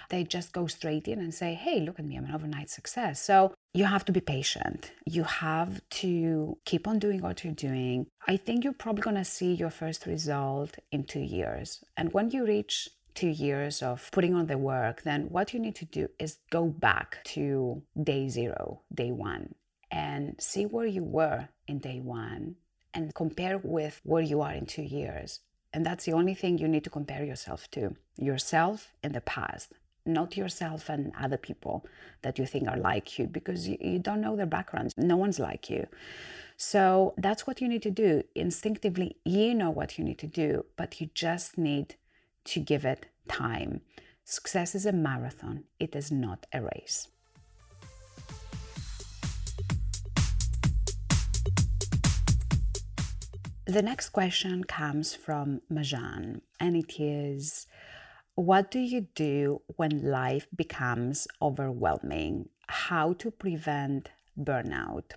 They 0.09 0.23
just 0.23 0.53
go 0.53 0.67
straight 0.67 1.07
in 1.09 1.19
and 1.19 1.33
say, 1.33 1.53
hey, 1.55 1.81
look 1.81 1.99
at 1.99 2.05
me, 2.05 2.15
I'm 2.15 2.25
an 2.25 2.35
overnight 2.35 2.69
success. 2.69 3.21
So 3.21 3.53
you 3.73 3.85
have 3.85 4.05
to 4.05 4.13
be 4.13 4.21
patient. 4.21 4.91
You 5.05 5.23
have 5.23 5.81
to 6.01 6.57
keep 6.63 6.87
on 6.87 6.99
doing 6.99 7.21
what 7.21 7.43
you're 7.43 7.53
doing. 7.69 8.07
I 8.27 8.37
think 8.37 8.63
you're 8.63 8.81
probably 8.85 9.01
going 9.01 9.23
to 9.23 9.25
see 9.25 9.53
your 9.53 9.71
first 9.71 10.05
result 10.05 10.77
in 10.91 11.03
two 11.03 11.25
years. 11.37 11.83
And 11.97 12.13
when 12.13 12.29
you 12.31 12.45
reach 12.45 12.87
two 13.15 13.33
years 13.47 13.81
of 13.81 14.09
putting 14.11 14.33
on 14.33 14.47
the 14.47 14.57
work, 14.57 15.03
then 15.03 15.23
what 15.29 15.53
you 15.53 15.59
need 15.59 15.75
to 15.75 15.85
do 15.85 16.07
is 16.19 16.37
go 16.49 16.65
back 16.67 17.23
to 17.25 17.81
day 18.01 18.29
zero, 18.29 18.81
day 18.93 19.11
one, 19.11 19.55
and 19.91 20.35
see 20.39 20.65
where 20.65 20.87
you 20.87 21.03
were 21.03 21.49
in 21.67 21.79
day 21.79 21.99
one 21.99 22.55
and 22.93 23.15
compare 23.15 23.57
with 23.57 23.99
where 24.03 24.21
you 24.21 24.41
are 24.41 24.53
in 24.53 24.65
two 24.65 24.83
years. 24.83 25.39
And 25.73 25.85
that's 25.85 26.05
the 26.05 26.13
only 26.13 26.35
thing 26.35 26.57
you 26.57 26.67
need 26.67 26.83
to 26.83 26.89
compare 26.89 27.23
yourself 27.23 27.69
to 27.71 27.95
yourself 28.15 28.93
in 29.03 29.13
the 29.13 29.21
past, 29.21 29.73
not 30.05 30.37
yourself 30.37 30.87
and 30.87 31.11
other 31.19 31.37
people 31.37 31.85
that 32.21 32.37
you 32.37 32.45
think 32.45 32.67
are 32.67 32.77
like 32.77 33.17
you 33.17 33.25
because 33.25 33.67
you, 33.67 33.77
you 33.81 33.99
don't 33.99 34.21
know 34.21 34.35
their 34.35 34.45
backgrounds. 34.45 34.93
No 34.97 35.17
one's 35.17 35.39
like 35.39 35.69
you. 35.69 35.87
So 36.57 37.15
that's 37.17 37.47
what 37.47 37.59
you 37.59 37.67
need 37.67 37.81
to 37.83 37.91
do. 37.91 38.23
Instinctively, 38.35 39.17
you 39.25 39.55
know 39.55 39.71
what 39.71 39.97
you 39.97 40.03
need 40.03 40.19
to 40.19 40.27
do, 40.27 40.65
but 40.77 41.01
you 41.01 41.09
just 41.15 41.57
need 41.57 41.95
to 42.45 42.59
give 42.59 42.85
it 42.85 43.07
time. 43.27 43.81
Success 44.23 44.75
is 44.75 44.85
a 44.85 44.93
marathon, 44.93 45.63
it 45.79 45.95
is 45.95 46.11
not 46.11 46.45
a 46.53 46.61
race. 46.61 47.07
The 53.65 53.81
next 53.81 54.09
question 54.09 54.65
comes 54.65 55.15
from 55.15 55.61
Majan, 55.71 56.41
and 56.59 56.75
it 56.75 56.99
is 56.99 57.65
What 58.35 58.69
do 58.69 58.79
you 58.79 59.07
do 59.15 59.61
when 59.77 60.11
life 60.11 60.47
becomes 60.53 61.29
overwhelming? 61.41 62.49
How 62.67 63.13
to 63.13 63.31
prevent 63.31 64.09
burnout? 64.37 65.13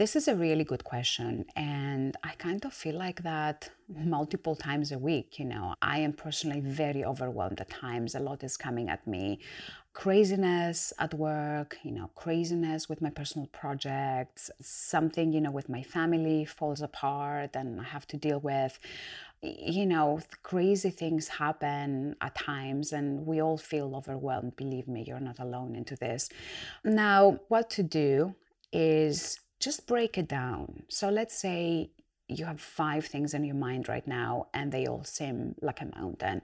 This 0.00 0.16
is 0.16 0.28
a 0.28 0.34
really 0.34 0.64
good 0.64 0.82
question. 0.82 1.44
And 1.56 2.16
I 2.24 2.30
kind 2.38 2.64
of 2.64 2.72
feel 2.72 2.96
like 2.96 3.22
that 3.22 3.68
multiple 3.86 4.56
times 4.56 4.92
a 4.92 4.98
week. 4.98 5.38
You 5.38 5.44
know, 5.44 5.74
I 5.82 5.98
am 5.98 6.14
personally 6.14 6.60
very 6.60 7.04
overwhelmed 7.04 7.60
at 7.60 7.68
times. 7.68 8.14
A 8.14 8.18
lot 8.18 8.42
is 8.42 8.56
coming 8.56 8.88
at 8.88 9.06
me 9.06 9.40
craziness 9.92 10.94
at 10.98 11.12
work, 11.12 11.76
you 11.82 11.90
know, 11.90 12.08
craziness 12.14 12.88
with 12.88 13.02
my 13.02 13.10
personal 13.10 13.46
projects, 13.48 14.50
something, 14.62 15.34
you 15.34 15.40
know, 15.42 15.50
with 15.50 15.68
my 15.68 15.82
family 15.82 16.46
falls 16.46 16.80
apart 16.80 17.50
and 17.54 17.78
I 17.78 17.84
have 17.84 18.06
to 18.06 18.16
deal 18.16 18.40
with. 18.40 18.78
You 19.42 19.84
know, 19.84 20.20
crazy 20.42 20.88
things 20.88 21.28
happen 21.28 22.16
at 22.22 22.34
times, 22.34 22.92
and 22.92 23.26
we 23.26 23.42
all 23.42 23.58
feel 23.58 23.94
overwhelmed. 23.94 24.56
Believe 24.56 24.88
me, 24.88 25.04
you're 25.06 25.20
not 25.20 25.40
alone 25.40 25.76
into 25.76 25.94
this. 25.96 26.30
Now, 26.84 27.40
what 27.48 27.68
to 27.70 27.82
do 27.82 28.34
is 28.72 29.40
just 29.60 29.86
break 29.86 30.18
it 30.18 30.28
down. 30.28 30.84
So 30.88 31.10
let's 31.10 31.36
say 31.36 31.90
you 32.28 32.46
have 32.46 32.60
five 32.60 33.04
things 33.04 33.34
in 33.34 33.44
your 33.44 33.56
mind 33.56 33.88
right 33.88 34.06
now 34.06 34.48
and 34.54 34.72
they 34.72 34.86
all 34.86 35.04
seem 35.04 35.54
like 35.60 35.80
a 35.80 35.90
mountain. 36.00 36.42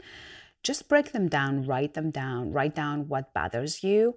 Just 0.63 0.89
break 0.89 1.13
them 1.13 1.29
down, 1.29 1.65
write 1.65 1.95
them 1.95 2.11
down, 2.11 2.53
write 2.53 2.75
down 2.75 3.09
what 3.09 3.33
bothers 3.33 3.83
you 3.83 4.17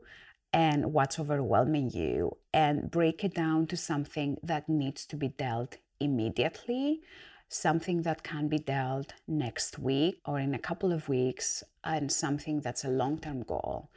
and 0.52 0.94
what's 0.94 1.20
overwhelming 1.20 1.92
you, 1.92 2.36
and 2.52 2.90
break 2.90 3.24
it 3.24 3.36
down 3.36 3.68
to 3.68 3.78
something 3.78 4.38
that 4.42 4.68
needs 4.68 5.06
to 5.06 5.16
be 5.16 5.28
dealt 5.28 5.78
immediately, 6.00 7.02
something 7.50 8.02
that 8.02 8.24
can 8.24 8.48
be 8.48 8.58
dealt 8.58 9.14
next 9.28 9.78
week 9.78 10.20
or 10.26 10.40
in 10.40 10.56
a 10.56 10.60
couple 10.60 10.92
of 10.92 11.08
weeks, 11.08 11.64
and 11.84 12.12
something 12.12 12.62
that's 12.62 12.84
a 12.84 12.90
long 12.90 13.20
term 13.20 13.44
goal. 13.44 13.92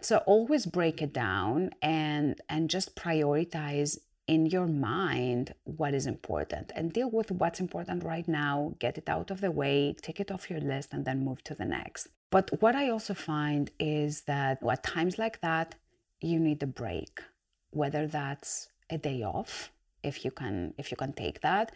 So 0.00 0.18
always 0.18 0.66
break 0.66 1.02
it 1.02 1.12
down 1.12 1.70
and 1.82 2.40
and 2.48 2.70
just 2.70 2.94
prioritize 2.94 3.98
in 4.26 4.46
your 4.46 4.66
mind 4.66 5.54
what 5.64 5.94
is 5.94 6.06
important 6.06 6.72
and 6.74 6.92
deal 6.92 7.10
with 7.10 7.30
what's 7.30 7.60
important 7.60 8.02
right 8.02 8.26
now, 8.26 8.74
get 8.78 8.98
it 8.98 9.08
out 9.08 9.30
of 9.30 9.40
the 9.40 9.50
way, 9.50 9.94
take 10.02 10.20
it 10.20 10.30
off 10.30 10.50
your 10.50 10.60
list, 10.60 10.92
and 10.92 11.04
then 11.04 11.24
move 11.24 11.42
to 11.44 11.54
the 11.54 11.64
next. 11.64 12.08
But 12.30 12.50
what 12.60 12.74
I 12.74 12.90
also 12.90 13.14
find 13.14 13.70
is 13.78 14.22
that 14.22 14.58
at 14.62 14.82
times 14.82 15.18
like 15.18 15.40
that, 15.42 15.76
you 16.20 16.40
need 16.40 16.62
a 16.62 16.66
break, 16.66 17.20
whether 17.70 18.06
that's 18.06 18.68
a 18.90 18.98
day 18.98 19.22
off, 19.22 19.70
if 20.06 20.24
you 20.24 20.30
can 20.30 20.72
if 20.78 20.90
you 20.90 20.96
can 20.96 21.12
take 21.12 21.40
that 21.40 21.72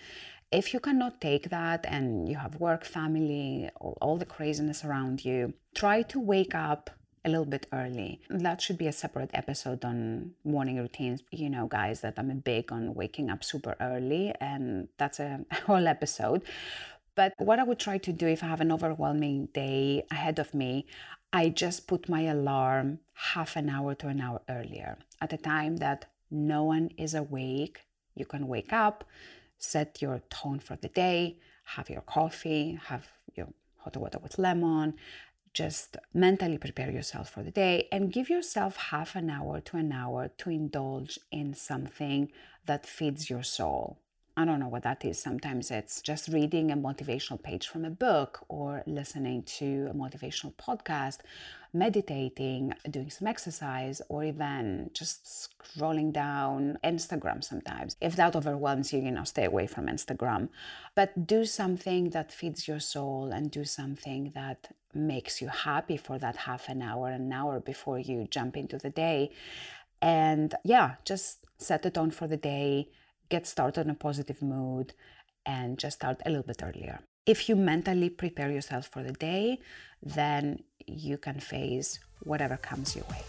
if 0.53 0.75
you 0.75 0.81
cannot 0.81 1.21
take 1.21 1.51
that 1.51 1.85
and 1.87 2.29
you 2.29 2.37
have 2.37 2.57
work 2.57 2.85
family 2.85 3.69
all, 3.81 3.97
all 4.01 4.17
the 4.17 4.25
craziness 4.37 4.85
around 4.85 5.25
you 5.25 5.53
try 5.75 6.03
to 6.03 6.19
wake 6.21 6.55
up 6.55 6.91
a 7.25 7.29
little 7.29 7.45
bit 7.45 7.67
early. 7.73 8.21
That 8.31 8.61
should 8.61 8.79
be 8.79 8.87
a 8.87 8.93
separate 8.93 9.31
episode 9.35 9.85
on 9.85 10.33
morning 10.45 10.79
routines. 10.79 11.23
You 11.31 11.51
know, 11.51 11.67
guys, 11.67 12.01
that 12.01 12.19
I'm 12.19 12.39
big 12.39 12.73
on 12.73 12.95
waking 12.95 13.31
up 13.31 13.45
super 13.45 13.77
early, 13.81 14.33
and 14.41 14.89
that's 14.97 15.21
a 15.21 15.45
whole 15.67 15.87
episode. 15.87 16.43
But 17.15 17.35
what 17.39 17.59
I 17.59 17.65
would 17.65 17.79
try 17.79 17.99
to 17.99 18.13
do 18.13 18.27
if 18.27 18.43
I 18.43 18.47
have 18.47 18.61
an 18.61 18.73
overwhelming 18.73 19.47
day 19.53 20.05
ahead 20.11 20.39
of 20.39 20.55
me, 20.55 20.87
I 21.33 21.49
just 21.49 21.87
put 21.87 22.09
my 22.09 22.23
alarm 22.23 23.01
half 23.15 23.57
an 23.57 23.69
hour 23.69 23.95
to 23.97 24.09
an 24.09 24.21
hour 24.21 24.41
earlier 24.49 24.99
at 25.21 25.33
a 25.33 25.37
time 25.37 25.77
that 25.77 26.07
no 26.31 26.65
one 26.65 26.91
is 26.97 27.15
awake. 27.15 27.81
You 28.15 28.25
can 28.25 28.49
wake 28.49 28.73
up, 28.73 29.05
set 29.59 30.01
your 30.01 30.23
tone 30.31 30.61
for 30.61 30.77
the 30.77 30.89
day, 30.89 31.39
have 31.65 31.91
your 31.91 32.01
coffee, 32.01 32.81
have 32.87 33.07
your 33.35 33.49
hot 33.77 33.97
water 33.97 34.19
with 34.19 34.39
lemon, 34.39 34.95
just 35.53 35.97
mentally 36.15 36.59
prepare 36.59 36.91
yourself 36.91 37.31
for 37.31 37.43
the 37.43 37.51
day 37.51 37.89
and 37.91 38.13
give 38.13 38.31
yourself 38.31 38.77
half 38.77 39.17
an 39.17 39.31
hour 39.31 39.61
to 39.61 39.77
an 39.77 39.93
hour 39.93 40.29
to 40.39 40.51
indulge 40.51 41.19
in 41.31 41.55
something 41.55 42.31
that 42.67 42.87
feeds 42.87 43.29
your 43.29 43.43
soul. 43.43 43.99
I 44.41 44.47
don't 44.47 44.59
know 44.59 44.69
what 44.69 44.85
that 44.85 45.05
is. 45.05 45.19
Sometimes 45.19 45.71
it's 45.71 46.01
just 46.01 46.29
reading 46.29 46.71
a 46.71 46.77
motivational 46.77 47.43
page 47.43 47.69
from 47.69 47.85
a 47.85 47.91
book 47.91 48.43
or 48.49 48.83
listening 48.87 49.43
to 49.59 49.89
a 49.91 49.95
motivational 49.95 50.55
podcast, 50.55 51.19
meditating, 51.75 52.73
doing 52.89 53.11
some 53.11 53.29
exercise, 53.29 54.01
or 54.09 54.25
even 54.25 54.91
just 54.95 55.51
scrolling 55.51 56.11
down 56.11 56.79
Instagram 56.83 57.45
sometimes. 57.45 57.97
If 58.01 58.17
that 58.17 58.35
overwhelms 58.35 58.95
you, 58.95 59.01
you 59.03 59.11
know, 59.11 59.25
stay 59.25 59.45
away 59.45 59.67
from 59.67 59.89
Instagram. 59.89 60.49
But 60.95 61.27
do 61.27 61.45
something 61.45 62.09
that 62.11 62.33
feeds 62.33 62.67
your 62.67 62.81
soul 62.81 63.33
and 63.33 63.51
do 63.51 63.67
something 63.67 64.33
that 64.35 64.69
makes 64.95 65.43
you 65.43 65.49
happy 65.49 65.99
for 65.99 66.19
that 66.19 66.37
half 66.37 66.71
an 66.71 66.81
hour, 66.81 67.11
an 67.11 67.31
hour 67.31 67.61
before 67.61 67.99
you 67.99 68.27
jump 68.31 68.57
into 68.57 68.79
the 68.79 68.91
day. 68.91 69.33
And 70.01 70.55
yeah, 70.65 70.95
just 71.05 71.45
set 71.59 71.83
the 71.83 71.91
tone 71.91 72.11
for 72.11 72.27
the 72.27 72.39
day, 72.39 72.89
get 73.31 73.47
started 73.47 73.87
in 73.87 73.91
a 73.91 73.95
positive 73.95 74.43
mood, 74.43 74.93
and 75.47 75.79
just 75.79 75.97
start 75.97 76.21
a 76.27 76.29
little 76.29 76.45
bit 76.45 76.63
earlier. 76.63 77.01
If 77.25 77.49
you 77.49 77.57
mentally 77.57 78.11
prepare 78.11 78.51
yourself 78.51 78.89
for 78.89 79.03
the 79.03 79.13
day, 79.13 79.61
then 80.03 80.65
you 80.87 81.17
can 81.17 81.41
face 81.41 81.99
whatever 82.25 82.57
comes 82.57 82.95
your 82.95 83.05
way. 83.07 83.23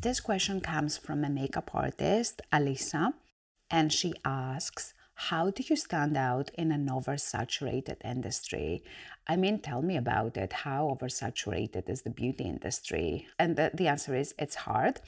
This 0.00 0.20
question 0.20 0.60
comes 0.60 0.98
from 0.98 1.24
a 1.24 1.30
makeup 1.30 1.70
artist, 1.74 2.42
Alisa, 2.52 3.14
and 3.70 3.90
she 3.92 4.12
asks, 4.24 4.92
how 5.14 5.50
do 5.50 5.62
you 5.66 5.76
stand 5.76 6.16
out 6.16 6.50
in 6.54 6.72
an 6.72 6.88
oversaturated 6.88 7.96
industry? 8.04 8.82
I 9.26 9.36
mean, 9.36 9.60
tell 9.60 9.80
me 9.80 9.96
about 9.96 10.36
it. 10.36 10.52
How 10.52 10.96
oversaturated 10.98 11.88
is 11.88 12.02
the 12.02 12.10
beauty 12.10 12.44
industry? 12.44 13.26
And 13.38 13.56
the, 13.56 13.70
the 13.72 13.88
answer 13.88 14.14
is 14.14 14.34
it's 14.38 14.56
hard. 14.56 15.00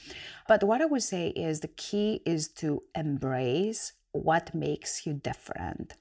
But 0.48 0.62
what 0.62 0.80
I 0.80 0.86
would 0.86 1.02
say 1.02 1.28
is 1.28 1.60
the 1.60 1.68
key 1.68 2.22
is 2.24 2.48
to 2.60 2.82
embrace 2.94 3.92
what 4.12 4.54
makes 4.54 5.06
you 5.06 5.12
different, 5.12 5.94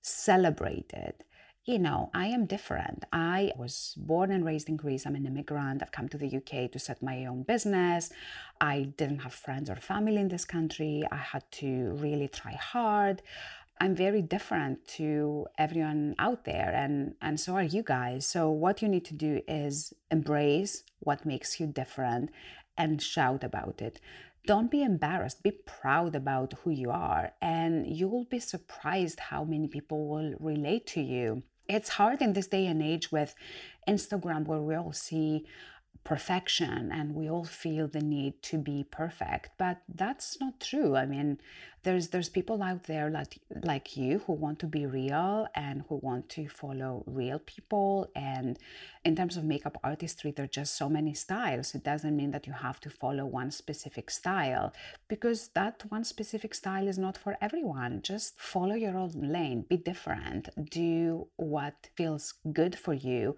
celebrate 0.00 0.92
it 0.92 1.24
you 1.66 1.80
know, 1.80 2.10
I 2.14 2.28
am 2.28 2.46
different. 2.46 3.04
I 3.12 3.50
was 3.56 3.94
born 3.96 4.30
and 4.30 4.44
raised 4.44 4.68
in 4.68 4.76
Greece. 4.76 5.04
I'm 5.04 5.16
an 5.16 5.26
immigrant. 5.26 5.82
I've 5.82 5.90
come 5.90 6.08
to 6.10 6.16
the 6.16 6.36
UK 6.36 6.70
to 6.70 6.78
set 6.78 7.02
my 7.02 7.26
own 7.26 7.42
business. 7.42 8.10
I 8.60 8.92
didn't 8.96 9.18
have 9.18 9.34
friends 9.34 9.68
or 9.68 9.74
family 9.74 10.18
in 10.18 10.28
this 10.28 10.44
country. 10.44 11.02
I 11.10 11.16
had 11.16 11.42
to 11.52 11.90
really 11.94 12.28
try 12.28 12.52
hard. 12.52 13.20
I'm 13.80 13.96
very 13.96 14.22
different 14.22 14.86
to 14.96 15.48
everyone 15.58 16.14
out 16.20 16.44
there, 16.44 16.72
and, 16.74 17.14
and 17.20 17.38
so 17.38 17.56
are 17.56 17.62
you 17.62 17.82
guys. 17.82 18.26
So, 18.26 18.48
what 18.48 18.80
you 18.80 18.88
need 18.88 19.04
to 19.06 19.14
do 19.14 19.42
is 19.46 19.92
embrace 20.10 20.84
what 21.00 21.26
makes 21.26 21.60
you 21.60 21.66
different 21.66 22.30
and 22.78 23.02
shout 23.02 23.44
about 23.44 23.82
it. 23.82 24.00
Don't 24.46 24.70
be 24.70 24.82
embarrassed, 24.82 25.42
be 25.42 25.50
proud 25.50 26.14
about 26.14 26.54
who 26.62 26.70
you 26.70 26.90
are, 26.90 27.32
and 27.42 27.86
you 27.86 28.08
will 28.08 28.24
be 28.24 28.38
surprised 28.38 29.20
how 29.20 29.44
many 29.44 29.66
people 29.68 30.08
will 30.08 30.34
relate 30.38 30.86
to 30.86 31.02
you 31.02 31.42
it's 31.68 31.90
hard 31.90 32.22
in 32.22 32.32
this 32.32 32.46
day 32.46 32.66
and 32.66 32.82
age 32.82 33.10
with 33.10 33.34
Instagram 33.88 34.46
where 34.46 34.60
we 34.60 34.74
all 34.74 34.92
see 34.92 35.44
perfection 36.04 36.90
and 36.92 37.14
we 37.14 37.28
all 37.28 37.44
feel 37.44 37.88
the 37.88 38.00
need 38.00 38.42
to 38.42 38.58
be 38.58 38.84
perfect 38.90 39.50
but 39.58 39.78
that's 39.94 40.40
not 40.40 40.60
true. 40.60 40.96
I 40.96 41.06
mean 41.06 41.38
there's 41.82 42.08
there's 42.08 42.28
people 42.28 42.62
out 42.62 42.84
there 42.84 43.08
like 43.10 43.38
like 43.62 43.96
you 43.96 44.18
who 44.26 44.32
want 44.32 44.58
to 44.58 44.66
be 44.66 44.86
real 44.86 45.46
and 45.54 45.84
who 45.88 45.96
want 45.96 46.28
to 46.28 46.48
follow 46.48 47.04
real 47.06 47.38
people 47.38 48.10
and 48.16 48.58
in 49.04 49.14
terms 49.14 49.36
of 49.36 49.44
makeup 49.44 49.78
artistry 49.84 50.32
there're 50.32 50.48
just 50.48 50.76
so 50.76 50.88
many 50.88 51.14
styles. 51.14 51.74
It 51.74 51.84
doesn't 51.84 52.16
mean 52.16 52.32
that 52.32 52.46
you 52.46 52.52
have 52.52 52.80
to 52.80 52.90
follow 52.90 53.24
one 53.24 53.50
specific 53.50 54.10
style 54.10 54.72
because 55.06 55.48
that 55.48 55.84
one 55.88 56.04
specific 56.04 56.54
style 56.54 56.88
is 56.88 56.98
not 56.98 57.16
for 57.16 57.36
everyone. 57.40 58.02
Just 58.02 58.40
follow 58.40 58.74
your 58.74 58.96
own 58.96 59.12
lane 59.14 59.64
be 59.68 59.76
different 59.76 60.48
do 60.70 61.28
what 61.36 61.88
feels 61.94 62.34
good 62.52 62.76
for 62.78 62.94
you 62.94 63.36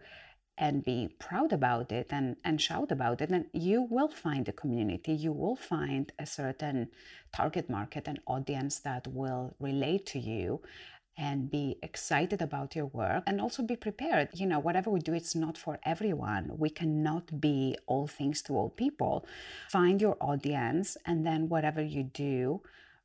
and 0.59 0.85
be 0.85 1.09
proud 1.21 1.53
about 1.53 1.93
it 1.93 2.09
and, 2.11 2.37
and 2.45 2.61
shout 2.61 2.91
about 2.91 3.21
it. 3.21 3.31
And 3.31 3.47
you 3.53 3.83
will 3.83 4.09
find 4.09 4.49
a 4.49 4.53
community, 4.53 5.13
you 5.13 5.33
will 5.33 5.57
find 5.57 6.13
a 6.19 6.27
certain 6.27 6.89
target 7.33 7.71
market 7.71 8.09
and 8.09 8.19
audience 8.27 8.81
that 8.81 9.07
will 9.07 9.55
relate 9.61 10.05
to 10.07 10.19
you 10.19 10.61
and 11.17 11.51
be 11.51 11.77
excited 11.83 12.41
about 12.41 12.77
your 12.77 12.87
work 12.87 13.25
and 13.27 13.41
also 13.41 13.63
be 13.63 13.77
prepared. 13.77 14.29
You 14.35 14.47
know, 14.47 14.61
whatever 14.61 14.91
we 14.91 15.01
do, 15.01 15.15
it's 15.15 15.35
not 15.35 15.59
for 15.59 15.79
everyone. 15.85 16.53
We 16.57 16.71
cannot 16.71 17.41
be 17.41 17.77
all 17.87 18.07
things 18.07 18.41
to 18.43 18.55
all 18.55 18.71
people. 18.71 19.27
Find 19.69 20.01
your 20.01 20.17
audience, 20.21 20.97
and 21.05 21.27
then 21.27 21.49
whatever 21.49 21.83
you 21.83 22.05
do, 22.05 22.63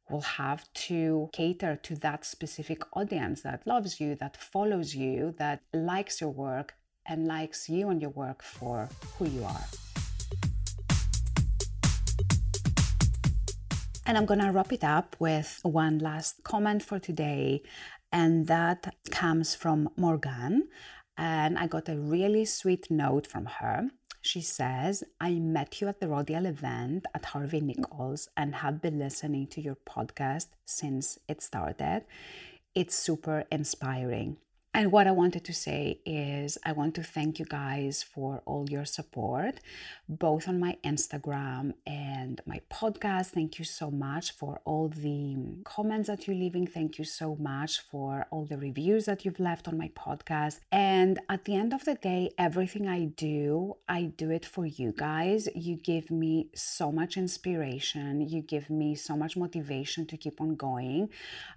will 0.10 0.22
have 0.22 0.72
to 0.74 1.30
cater 1.34 1.76
to 1.78 1.96
that 1.96 2.24
specific 2.24 2.84
audience 2.96 3.42
that 3.42 3.66
loves 3.66 4.00
you, 4.00 4.16
that 4.16 4.38
follows 4.38 4.94
you, 4.94 5.34
that 5.40 5.62
likes 5.74 6.22
your 6.22 6.30
work, 6.30 6.76
and 7.06 7.28
likes 7.28 7.70
you 7.70 7.90
and 7.90 8.02
your 8.02 8.12
work 8.12 8.42
for 8.42 8.90
who 9.18 9.26
you 9.26 9.44
are. 9.44 9.66
And 14.06 14.18
I'm 14.18 14.26
going 14.26 14.42
to 14.42 14.52
wrap 14.52 14.74
it 14.74 14.84
up 14.84 15.16
with 15.20 15.60
one 15.64 16.00
last 16.00 16.44
comment 16.44 16.84
for 16.84 17.00
today, 17.00 17.64
and 18.12 18.48
that 18.48 18.94
comes 19.12 19.56
from 19.56 19.90
Morgan. 19.96 20.68
And 21.18 21.58
I 21.58 21.68
got 21.68 21.88
a 21.90 21.98
really 21.98 22.44
sweet 22.46 22.92
note 22.92 23.26
from 23.28 23.46
her. 23.46 23.90
She 24.22 24.42
says, 24.42 25.04
I 25.20 25.32
met 25.34 25.82
you 25.82 25.88
at 25.88 26.00
the 26.00 26.08
Rodial 26.08 26.46
event 26.46 27.06
at 27.14 27.26
Harvey 27.26 27.60
Nichols 27.60 28.30
and 28.38 28.56
have 28.56 28.82
been 28.82 28.98
listening 28.98 29.48
to 29.48 29.62
your 29.62 29.78
podcast 29.88 30.48
since 30.66 31.20
it 31.28 31.42
started. 31.42 32.06
It's 32.74 32.96
super 32.96 33.44
inspiring. 33.52 34.38
And 34.76 34.92
what 34.92 35.06
I 35.06 35.12
wanted 35.12 35.46
to 35.46 35.54
say 35.54 36.00
is, 36.04 36.58
I 36.66 36.72
want 36.72 36.96
to 36.96 37.04
thank 37.04 37.38
you 37.38 37.46
guys 37.46 38.02
for 38.02 38.42
all 38.46 38.68
your 38.68 38.86
support, 38.86 39.60
both 40.10 40.48
on 40.48 40.60
my 40.60 40.78
Instagram 40.84 41.74
and 41.86 42.42
my 42.48 42.60
podcast. 42.72 43.28
Thank 43.28 43.60
you 43.60 43.66
so 43.66 43.92
much 43.92 44.32
for 44.32 44.62
all 44.66 44.90
the 44.90 45.38
comments 45.64 46.08
that 46.08 46.26
you're 46.26 46.36
leaving. 46.36 46.66
Thank 46.66 46.98
you 46.98 47.06
so 47.06 47.36
much 47.36 47.82
for 47.82 48.26
all 48.32 48.46
the 48.46 48.58
reviews 48.58 49.06
that 49.06 49.24
you've 49.24 49.40
left 49.40 49.68
on 49.68 49.78
my 49.78 49.90
podcast. 49.90 50.60
And 50.72 51.20
at 51.30 51.46
the 51.46 51.56
end 51.56 51.72
of 51.74 51.86
the 51.86 51.94
day, 51.94 52.32
everything 52.40 52.88
I 52.88 53.06
do, 53.06 53.78
I 53.88 54.06
do 54.06 54.32
it 54.32 54.44
for 54.44 54.66
you 54.66 54.92
guys. 54.98 55.48
You 55.54 55.76
give 55.76 56.10
me 56.10 56.50
so 56.56 56.92
much 56.92 57.16
inspiration, 57.16 58.28
you 58.28 58.42
give 58.42 58.72
me 58.72 58.96
so 58.96 59.16
much 59.16 59.38
motivation 59.38 60.08
to 60.08 60.18
keep 60.18 60.42
on 60.42 60.56
going. 60.56 61.10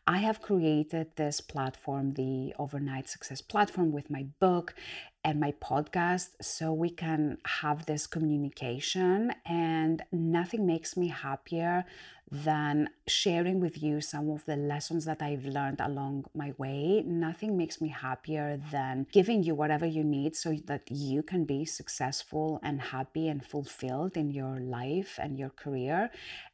I 0.07 0.19
have 0.19 0.43
created 0.43 1.17
this 1.17 1.41
platform, 1.41 2.13
the 2.13 2.53
Overnight 2.59 3.06
Success 3.09 3.40
platform 3.40 3.92
with 3.92 4.11
my 4.11 4.27
book 4.40 4.75
and 5.25 5.40
my 5.40 5.53
podcast 5.53 6.29
so 6.40 6.73
we 6.73 6.90
can 6.90 7.38
have 7.45 7.87
this 7.87 8.07
communication. 8.07 9.33
And 9.45 10.03
nothing 10.12 10.66
makes 10.66 10.97
me 10.97 11.09
happier 11.09 11.85
than 12.31 12.90
sharing 13.07 13.61
with 13.61 13.81
you 13.83 14.01
some 14.01 14.31
of 14.31 14.45
the 14.47 14.57
lessons 14.57 15.05
that 15.05 15.23
I've 15.23 15.45
learned 15.45 15.81
along 15.81 16.27
my 16.35 16.55
way. 16.59 17.03
Nothing 17.07 17.57
makes 17.57 17.81
me 17.81 17.88
happier 17.88 18.61
than 18.73 19.07
giving 19.12 19.42
you 19.42 19.55
whatever 19.55 19.87
you 19.87 20.03
need 20.03 20.35
so 20.35 20.57
that 20.66 20.83
you 20.90 21.23
can 21.23 21.45
be 21.45 21.64
successful 21.64 22.61
and 22.62 22.81
happy 22.81 23.29
and 23.29 23.45
fulfilled 23.45 24.16
in 24.16 24.31
your 24.31 24.59
life 24.59 25.19
and 25.23 25.38
your 25.38 25.51
career 25.51 26.11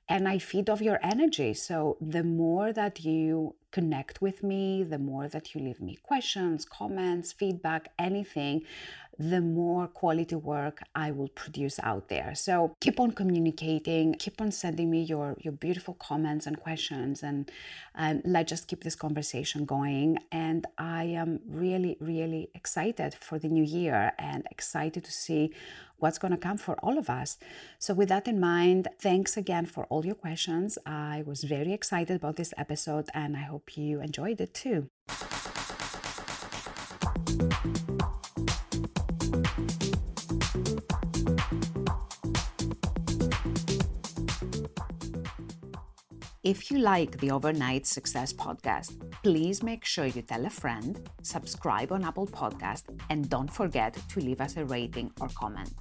and 0.09 0.29
I 0.29 0.39
feed 0.39 0.69
off 0.69 0.81
your 0.81 0.99
energy. 1.03 1.55
So 1.55 1.97
the 2.01 2.23
more 2.23 2.73
that 2.73 3.05
you 3.05 3.55
connect 3.73 4.23
with 4.23 4.43
me, 4.43 4.85
the 4.85 4.99
more 4.99 5.27
that 5.29 5.55
you 5.55 5.61
leave 5.61 5.81
me 5.81 5.97
questions, 6.03 6.65
comments, 6.65 7.33
feedback, 7.33 7.91
anything, 7.99 8.63
the 9.19 9.41
more 9.41 9.87
quality 9.87 10.35
work 10.35 10.83
I 10.95 11.11
will 11.11 11.29
produce 11.29 11.79
out 11.83 12.09
there. 12.09 12.35
So 12.35 12.77
keep 12.81 12.99
on 12.99 13.13
communicating, 13.13 14.15
keep 14.15 14.41
on 14.41 14.51
sending 14.53 14.91
me 14.91 15.03
your, 15.03 15.37
your 15.41 15.53
beautiful 15.53 15.95
comments 15.95 16.47
and 16.47 16.59
questions, 16.59 17.23
and, 17.23 17.51
and 17.95 18.23
let's 18.25 18.49
just 18.49 18.69
keep 18.69 18.85
this 18.85 18.95
conversation 18.95 19.65
going. 19.65 20.19
And 20.31 20.67
I 20.79 21.05
am 21.05 21.41
really, 21.47 21.97
really 22.01 22.51
excited 22.55 23.15
for 23.15 23.39
the 23.39 23.49
new 23.49 23.65
year 23.65 24.13
and 24.19 24.47
excited 24.51 25.05
to 25.05 25.13
see 25.13 25.53
what's 26.03 26.19
going 26.19 26.33
to 26.33 26.37
come 26.37 26.59
for 26.59 26.75
all 26.83 26.99
of 26.99 27.09
us. 27.09 27.39
So, 27.79 27.95
with 27.95 28.09
that 28.09 28.27
in 28.29 28.41
mind, 28.41 28.89
thanks 29.01 29.37
again 29.37 29.67
for 29.67 29.85
all 29.87 30.05
your 30.05 30.15
questions. 30.17 30.79
I 30.85 31.23
was 31.27 31.45
very 31.45 31.73
excited 31.73 32.17
about 32.17 32.37
this 32.37 32.53
episode 32.57 33.09
and 33.15 33.37
I 33.37 33.43
hope 33.43 33.77
you 33.77 34.01
enjoyed 34.01 34.41
it 34.41 34.53
too. 34.53 34.89
If 46.53 46.71
you 46.71 46.81
like 46.81 47.17
the 47.17 47.31
Overnight 47.31 47.87
Success 47.87 48.31
podcast, 48.31 48.93
please 49.23 49.63
make 49.63 49.87
sure 49.87 50.05
you 50.05 50.21
tell 50.21 50.45
a 50.45 50.51
friend, 50.51 51.09
subscribe 51.23 51.93
on 51.93 52.05
Apple 52.05 52.27
Podcast, 52.27 52.83
and 53.09 53.27
don't 53.31 53.51
forget 53.51 53.97
to 54.11 54.21
leave 54.21 54.43
us 54.43 54.59
a 54.59 54.67
rating 54.67 55.11
or 55.19 55.29
comment. 55.29 55.73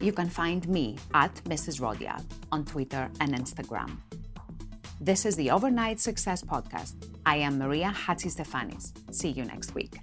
You 0.00 0.12
can 0.12 0.28
find 0.28 0.68
me 0.68 0.98
at 1.14 1.34
Mrs. 1.46 1.80
Rodial 1.80 2.24
on 2.52 2.64
Twitter 2.64 3.10
and 3.18 3.34
Instagram. 3.34 3.96
This 5.00 5.26
is 5.26 5.34
the 5.34 5.50
Overnight 5.50 5.98
Success 5.98 6.44
Podcast. 6.44 6.94
I 7.26 7.38
am 7.38 7.58
Maria 7.58 7.92
Hatzistefanis. 7.92 8.92
See 9.12 9.30
you 9.30 9.44
next 9.44 9.74
week. 9.74 9.98